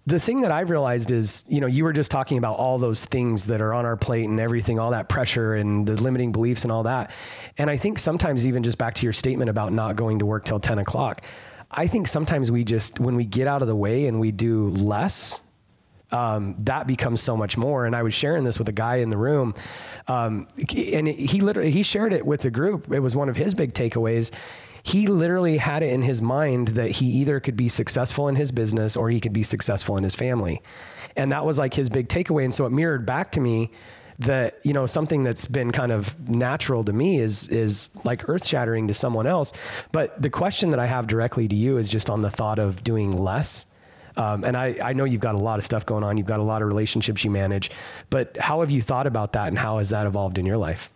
[0.08, 3.04] The thing that I've realized is, you know, you were just talking about all those
[3.04, 6.62] things that are on our plate and everything, all that pressure and the limiting beliefs
[6.62, 7.10] and all that.
[7.58, 10.46] And I think sometimes, even just back to your statement about not going to work
[10.46, 11.24] till 10 o'clock,
[11.72, 14.68] I think sometimes we just, when we get out of the way and we do
[14.68, 15.42] less,
[16.16, 17.86] um, that becomes so much more.
[17.86, 19.54] And I was sharing this with a guy in the room,
[20.08, 22.90] um, and he literally he shared it with the group.
[22.90, 24.32] It was one of his big takeaways.
[24.82, 28.54] He literally had it in his mind that he either could be successful in his
[28.54, 30.62] business or he could be successful in his family,
[31.18, 32.46] and that was like his big takeaway.
[32.46, 33.72] And so it mirrored back to me
[34.20, 38.46] that you know something that's been kind of natural to me is is like earth
[38.46, 39.52] shattering to someone else.
[39.92, 42.86] But the question that I have directly to you is just on the thought of
[42.86, 43.66] doing less.
[44.18, 46.18] Um, and I, I know you've got a lot of stuff going on.
[46.18, 47.72] You've got a lot of relationships you manage,
[48.10, 50.90] but how have you thought about that and how has that evolved in your life?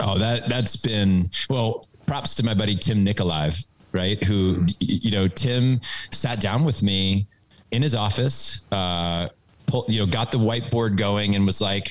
[0.00, 1.86] Oh, that that's been well.
[2.06, 4.22] Props to my buddy Tim Nikolaev, right?
[4.22, 5.80] Who you know, Tim
[6.12, 7.26] sat down with me
[7.72, 9.28] in his office, uh,
[9.66, 11.90] pull, you know, got the whiteboard going and was like,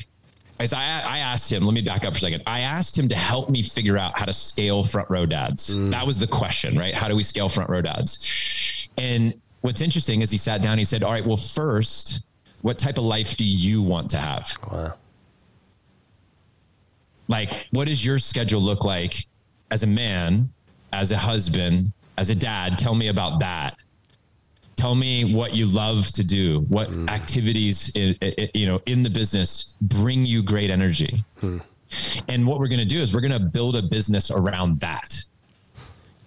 [0.59, 2.43] as I, I asked him, let me back up for a second.
[2.47, 5.75] I asked him to help me figure out how to scale front row dads.
[5.75, 5.91] Mm.
[5.91, 6.95] That was the question, right?
[6.95, 8.87] How do we scale front row dads?
[8.97, 9.33] And
[9.65, 12.23] what's interesting is he sat down, he said, all right, well, first,
[12.61, 14.47] what type of life do you want to have?
[14.71, 14.93] Wow.
[17.27, 19.25] Like, what does your schedule look like
[19.71, 20.51] as a man,
[20.93, 22.77] as a husband, as a dad?
[22.77, 23.81] Tell me about that
[24.75, 27.09] tell me what you love to do what mm.
[27.09, 27.95] activities
[28.53, 31.61] you know in the business bring you great energy mm.
[32.27, 35.23] and what we're going to do is we're going to build a business around that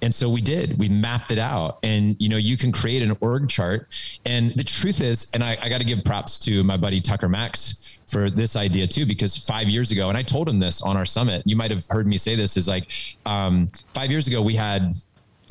[0.02, 0.78] and so we did.
[0.78, 1.78] We mapped it out.
[1.82, 3.88] And you know you can create an org chart.
[4.26, 7.28] And the truth is and i, I got to give props to my buddy tucker
[7.28, 10.96] max for this idea too because five years ago and i told him this on
[10.96, 12.90] our summit you might have heard me say this is like
[13.26, 14.94] um, five years ago we had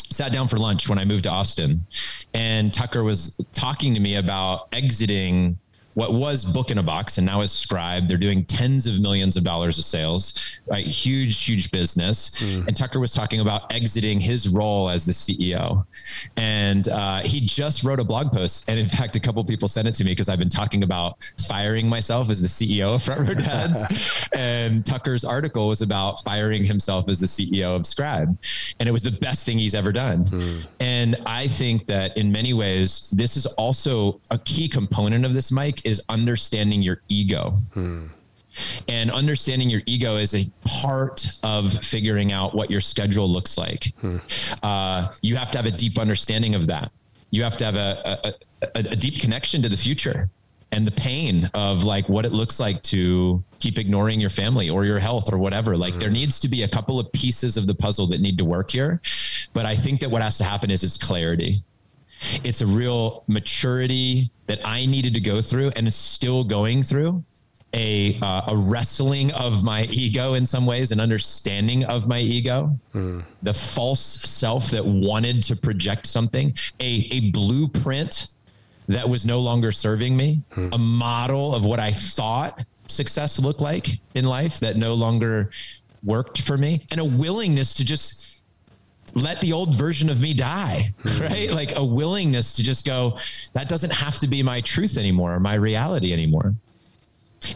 [0.10, 1.86] sat down for lunch when I moved to Austin,
[2.34, 5.58] and Tucker was talking to me about exiting
[5.98, 8.08] what was Book in a Box and now is Scribe.
[8.08, 10.86] They're doing tens of millions of dollars of sales, right?
[10.86, 12.30] Huge, huge business.
[12.40, 12.68] Mm.
[12.68, 15.88] And Tucker was talking about exiting his role as the CEO.
[16.38, 18.70] And uh, he just wrote a blog post.
[18.70, 21.18] And in fact, a couple people sent it to me because I've been talking about
[21.48, 24.30] firing myself as the CEO of Front Row Dads.
[24.34, 28.38] and Tucker's article was about firing himself as the CEO of Scribe.
[28.80, 30.26] And it was the best thing he's ever done.
[30.26, 30.68] Mm.
[30.80, 35.52] And I think that in many ways, this is also a key component of this,
[35.52, 37.54] Mike is understanding your ego.
[37.74, 38.08] Hmm.
[38.88, 43.94] And understanding your ego is a part of figuring out what your schedule looks like.
[44.02, 44.18] Hmm.
[44.64, 46.92] Uh, you have to have a deep understanding of that.
[47.30, 48.34] You have to have a, a,
[48.76, 50.30] a, a deep connection to the future
[50.72, 54.86] and the pain of like what it looks like to keep ignoring your family or
[54.86, 55.78] your health or whatever.
[55.78, 56.00] Like mm-hmm.
[56.00, 58.72] there needs to be a couple of pieces of the puzzle that need to work
[58.72, 59.02] here.
[59.54, 61.62] But I think that what has to happen is it's clarity.
[62.44, 67.24] It's a real maturity that I needed to go through and is still going through
[67.74, 72.78] a uh, a wrestling of my ego in some ways, an understanding of my ego,
[72.96, 73.24] mm.
[73.44, 78.28] the false self that wanted to project something, a a blueprint
[78.88, 80.74] that was no longer serving me, mm.
[80.74, 85.52] a model of what I thought success looked like in life that no longer
[86.04, 88.37] worked for me, and a willingness to just
[89.16, 90.84] let the old version of me die,
[91.20, 91.52] right?
[91.52, 93.18] Like a willingness to just go,
[93.54, 96.56] that doesn't have to be my truth anymore, my reality anymore.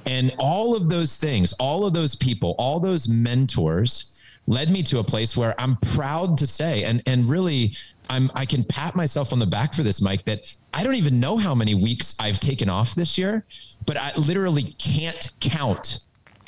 [0.06, 4.16] And all of those things, all of those people, all those mentors
[4.48, 7.76] led me to a place where I'm proud to say, and, and really,
[8.10, 11.20] I'm, I can pat myself on the back for this, Mike, that I don't even
[11.20, 13.46] know how many weeks I've taken off this year,
[13.86, 16.00] but I literally can't count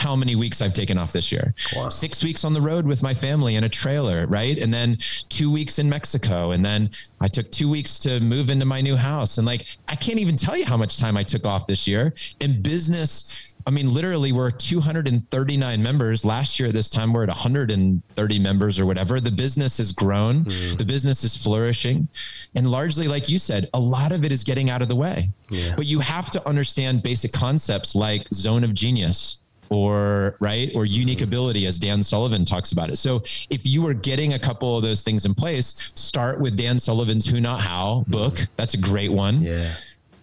[0.04, 1.54] how many weeks I've taken off this year.
[1.76, 1.88] Wow.
[1.88, 4.58] Six weeks on the road with my family in a trailer, right?
[4.58, 4.98] And then
[5.30, 6.52] two weeks in Mexico.
[6.52, 6.90] And then
[7.22, 9.38] I took two weeks to move into my new house.
[9.38, 12.14] And like, I can't even tell you how much time I took off this year
[12.42, 13.56] in business.
[13.66, 16.26] I mean, literally, we're 239 members.
[16.26, 19.22] Last year at this time, we're at 130 members or whatever.
[19.22, 20.78] The business has grown, mm.
[20.78, 22.10] the business is flourishing.
[22.56, 25.30] And largely, like you said, a lot of it is getting out of the way.
[25.50, 25.72] Yeah.
[25.78, 29.43] But you have to understand basic concepts like zone of genius
[29.74, 32.98] or right or unique ability as Dan Sullivan talks about it.
[32.98, 33.18] So
[33.50, 37.28] if you are getting a couple of those things in place, start with Dan Sullivan's
[37.28, 38.36] Who Not How book.
[38.36, 38.54] Mm-hmm.
[38.58, 39.42] That's a great one.
[39.42, 39.72] Yeah.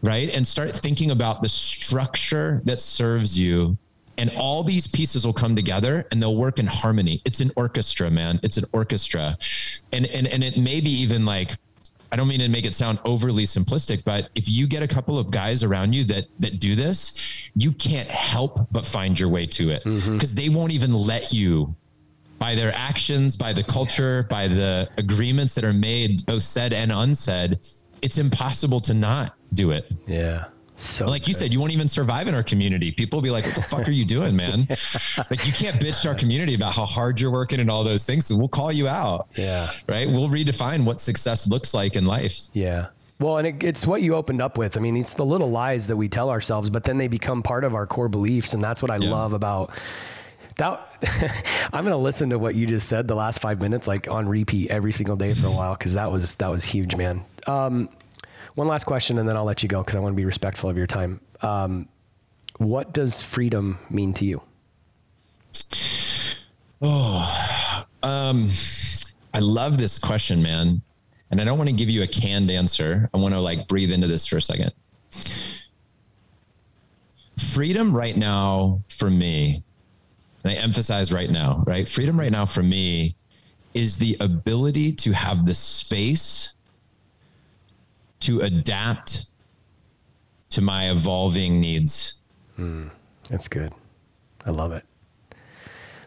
[0.02, 0.34] Right?
[0.34, 3.76] And start thinking about the structure that serves you
[4.20, 7.22] and all these pieces will come together and they'll work in harmony.
[7.24, 8.38] It's an orchestra, man.
[8.42, 9.38] It's an orchestra.
[9.92, 11.56] And and and it may be even like
[12.12, 15.18] I don't mean to make it sound overly simplistic, but if you get a couple
[15.18, 19.46] of guys around you that that do this, you can't help but find your way
[19.46, 20.36] to it because mm-hmm.
[20.36, 21.74] they won't even let you
[22.38, 26.90] by their actions, by the culture, by the agreements that are made, both said and
[26.90, 27.58] unsaid.
[28.02, 29.92] It's impossible to not do it.
[30.06, 30.46] Yeah.
[30.80, 32.90] So like you said, you won't even survive in our community.
[32.90, 34.60] People will be like, "What the fuck are you doing, man?"
[35.30, 38.04] like you can't bitch to our community about how hard you're working and all those
[38.04, 38.26] things.
[38.26, 39.28] So we'll call you out.
[39.34, 39.66] Yeah.
[39.88, 40.08] Right.
[40.08, 42.38] We'll redefine what success looks like in life.
[42.54, 42.88] Yeah.
[43.18, 44.78] Well, and it, it's what you opened up with.
[44.78, 47.64] I mean, it's the little lies that we tell ourselves, but then they become part
[47.64, 49.10] of our core beliefs, and that's what I yeah.
[49.10, 49.72] love about
[50.56, 50.86] that.
[51.74, 54.26] I'm going to listen to what you just said the last five minutes, like on
[54.26, 57.22] repeat every single day for a while, because that was that was huge, man.
[57.46, 57.90] Um,
[58.60, 60.68] one last question, and then I'll let you go because I want to be respectful
[60.68, 61.18] of your time.
[61.40, 61.88] Um,
[62.58, 64.42] What does freedom mean to you?
[66.82, 68.50] Oh, um,
[69.32, 70.82] I love this question, man.
[71.30, 73.08] And I don't want to give you a canned answer.
[73.14, 74.72] I want to like breathe into this for a second.
[77.38, 79.64] Freedom right now for me,
[80.44, 81.88] and I emphasize right now, right?
[81.88, 83.16] Freedom right now for me
[83.72, 86.56] is the ability to have the space
[88.20, 89.26] to adapt
[90.50, 92.20] to my evolving needs.
[92.58, 92.90] Mm,
[93.28, 93.72] that's good.
[94.44, 94.84] I love it.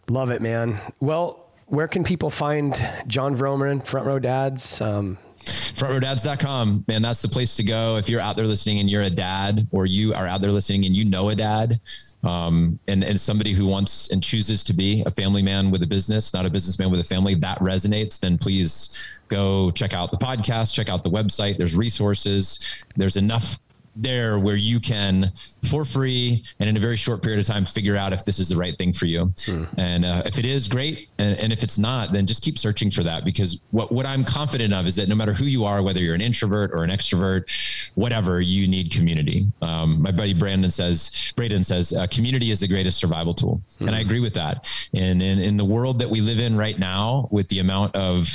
[0.10, 0.80] Love it, man.
[1.00, 2.74] Well, where can people find
[3.08, 4.82] Jon Vroman, Front Row Dads?
[4.82, 9.04] Um, frontrowdads.com man that's the place to go if you're out there listening and you're
[9.04, 11.80] a dad or you are out there listening and you know a dad
[12.24, 15.88] um, and, and somebody who wants and chooses to be a family man with a
[15.88, 20.18] business not a businessman with a family that resonates then please go check out the
[20.18, 21.58] podcast check out the website.
[21.58, 22.84] There's resources.
[22.96, 23.60] There's enough
[23.96, 25.32] there where you can
[25.70, 28.50] for free and in a very short period of time figure out if this is
[28.50, 29.34] the right thing for you.
[29.46, 29.64] Hmm.
[29.78, 31.10] and uh, if it is great.
[31.20, 34.24] And, and, if it's not then just keep searching for that because what, what i'm
[34.24, 36.90] confident of is that no matter who you are whether you're an introvert or an
[36.90, 39.46] extrovert whatever you need community.
[39.62, 43.62] Um, my buddy brandon says braden says uh, community is the greatest survival tool.
[43.80, 43.88] Hmm.
[43.88, 44.68] and i agree with that.
[44.94, 48.28] And in, in the world that we live in right now with the amount of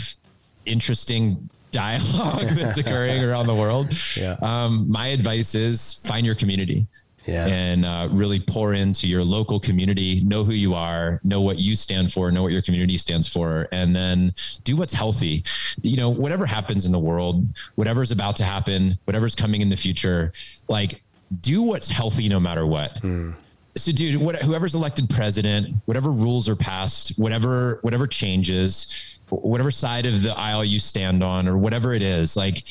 [0.65, 3.93] interesting dialogue that's occurring around the world.
[4.17, 4.37] Yeah.
[4.43, 6.87] Um, my advice is find your community.
[7.27, 7.47] Yeah.
[7.47, 11.77] And uh, really pour into your local community, know who you are, know what you
[11.77, 14.33] stand for, know what your community stands for, and then
[14.65, 15.45] do what's healthy.
[15.83, 19.77] You know, whatever happens in the world, whatever's about to happen, whatever's coming in the
[19.77, 20.33] future,
[20.69, 21.03] like
[21.43, 22.95] do what's healthy no matter what.
[23.03, 23.35] Mm
[23.83, 30.07] so dude what, whoever's elected president whatever rules are passed whatever whatever changes whatever side
[30.07, 32.65] of the aisle you stand on or whatever it is like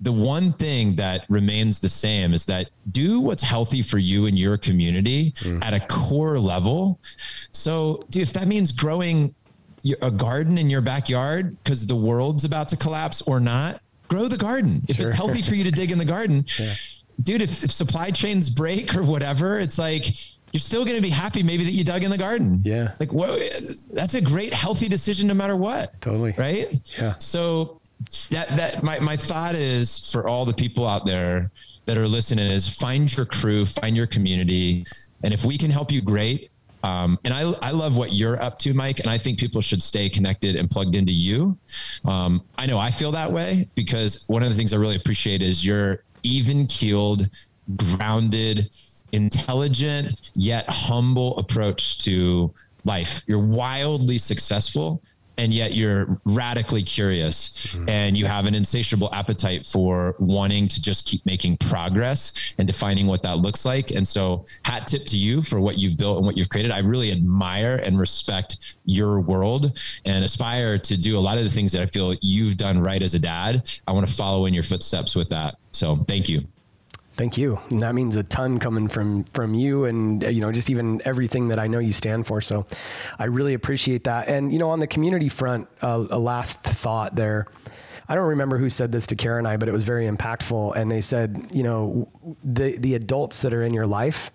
[0.00, 4.38] the one thing that remains the same is that do what's healthy for you and
[4.38, 5.64] your community mm.
[5.64, 7.00] at a core level
[7.52, 9.34] so dude, if that means growing
[10.02, 14.36] a garden in your backyard because the world's about to collapse or not grow the
[14.36, 15.06] garden if sure.
[15.06, 16.72] it's healthy for you to dig in the garden yeah.
[17.22, 20.06] dude if, if supply chains break or whatever it's like
[20.54, 22.60] you're still going to be happy maybe that you dug in the garden.
[22.62, 22.94] Yeah.
[23.00, 23.40] Like what
[23.92, 26.00] that's a great healthy decision no matter what.
[26.00, 26.32] Totally.
[26.38, 26.80] Right?
[26.96, 27.14] Yeah.
[27.18, 27.80] So
[28.30, 31.50] that that my my thought is for all the people out there
[31.86, 34.86] that are listening is find your crew, find your community,
[35.24, 36.50] and if we can help you great.
[36.84, 39.00] Um, and I, I love what you're up to, Mike.
[39.00, 41.58] And I think people should stay connected and plugged into you.
[42.06, 45.40] Um, I know I feel that way because one of the things I really appreciate
[45.40, 47.30] is you're even keeled,
[47.74, 48.68] grounded,
[49.14, 52.52] intelligent yet humble approach to
[52.84, 53.22] life.
[53.26, 55.02] You're wildly successful
[55.36, 57.88] and yet you're radically curious mm-hmm.
[57.88, 63.06] and you have an insatiable appetite for wanting to just keep making progress and defining
[63.06, 63.90] what that looks like.
[63.90, 66.70] And so, hat tip to you for what you've built and what you've created.
[66.70, 71.50] I really admire and respect your world and aspire to do a lot of the
[71.50, 73.68] things that I feel you've done right as a dad.
[73.88, 75.56] I want to follow in your footsteps with that.
[75.72, 76.46] So, thank you.
[77.16, 77.60] Thank you.
[77.70, 81.48] And that means a ton coming from from you, and you know, just even everything
[81.48, 82.40] that I know you stand for.
[82.40, 82.66] So,
[83.18, 84.28] I really appreciate that.
[84.28, 87.46] And you know, on the community front, uh, a last thought there.
[88.06, 90.76] I don't remember who said this to Kara and I, but it was very impactful.
[90.76, 92.08] And they said, you know,
[92.42, 94.32] the the adults that are in your life,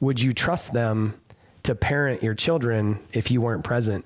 [0.00, 1.20] would you trust them
[1.64, 4.04] to parent your children if you weren't present?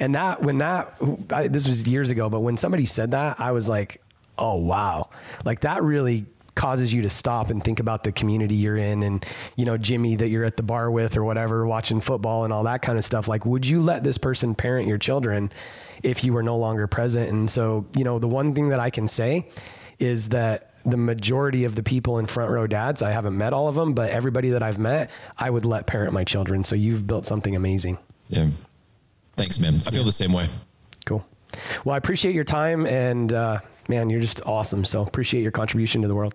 [0.00, 1.00] And that when that
[1.30, 4.02] I, this was years ago, but when somebody said that, I was like,
[4.36, 5.10] oh wow,
[5.44, 9.24] like that really causes you to stop and think about the community you're in and
[9.56, 12.64] you know Jimmy that you're at the bar with or whatever watching football and all
[12.64, 13.28] that kind of stuff.
[13.28, 15.50] Like would you let this person parent your children
[16.02, 17.30] if you were no longer present?
[17.30, 19.48] And so you know the one thing that I can say
[19.98, 23.68] is that the majority of the people in front row dads I haven't met all
[23.68, 26.64] of them but everybody that I've met I would let parent my children.
[26.64, 27.98] So you've built something amazing.
[28.28, 28.48] Yeah.
[29.36, 29.76] Thanks man.
[29.86, 30.06] I feel yeah.
[30.06, 30.48] the same way.
[31.06, 31.24] Cool.
[31.84, 34.84] Well I appreciate your time and uh, man you're just awesome.
[34.84, 36.34] So appreciate your contribution to the world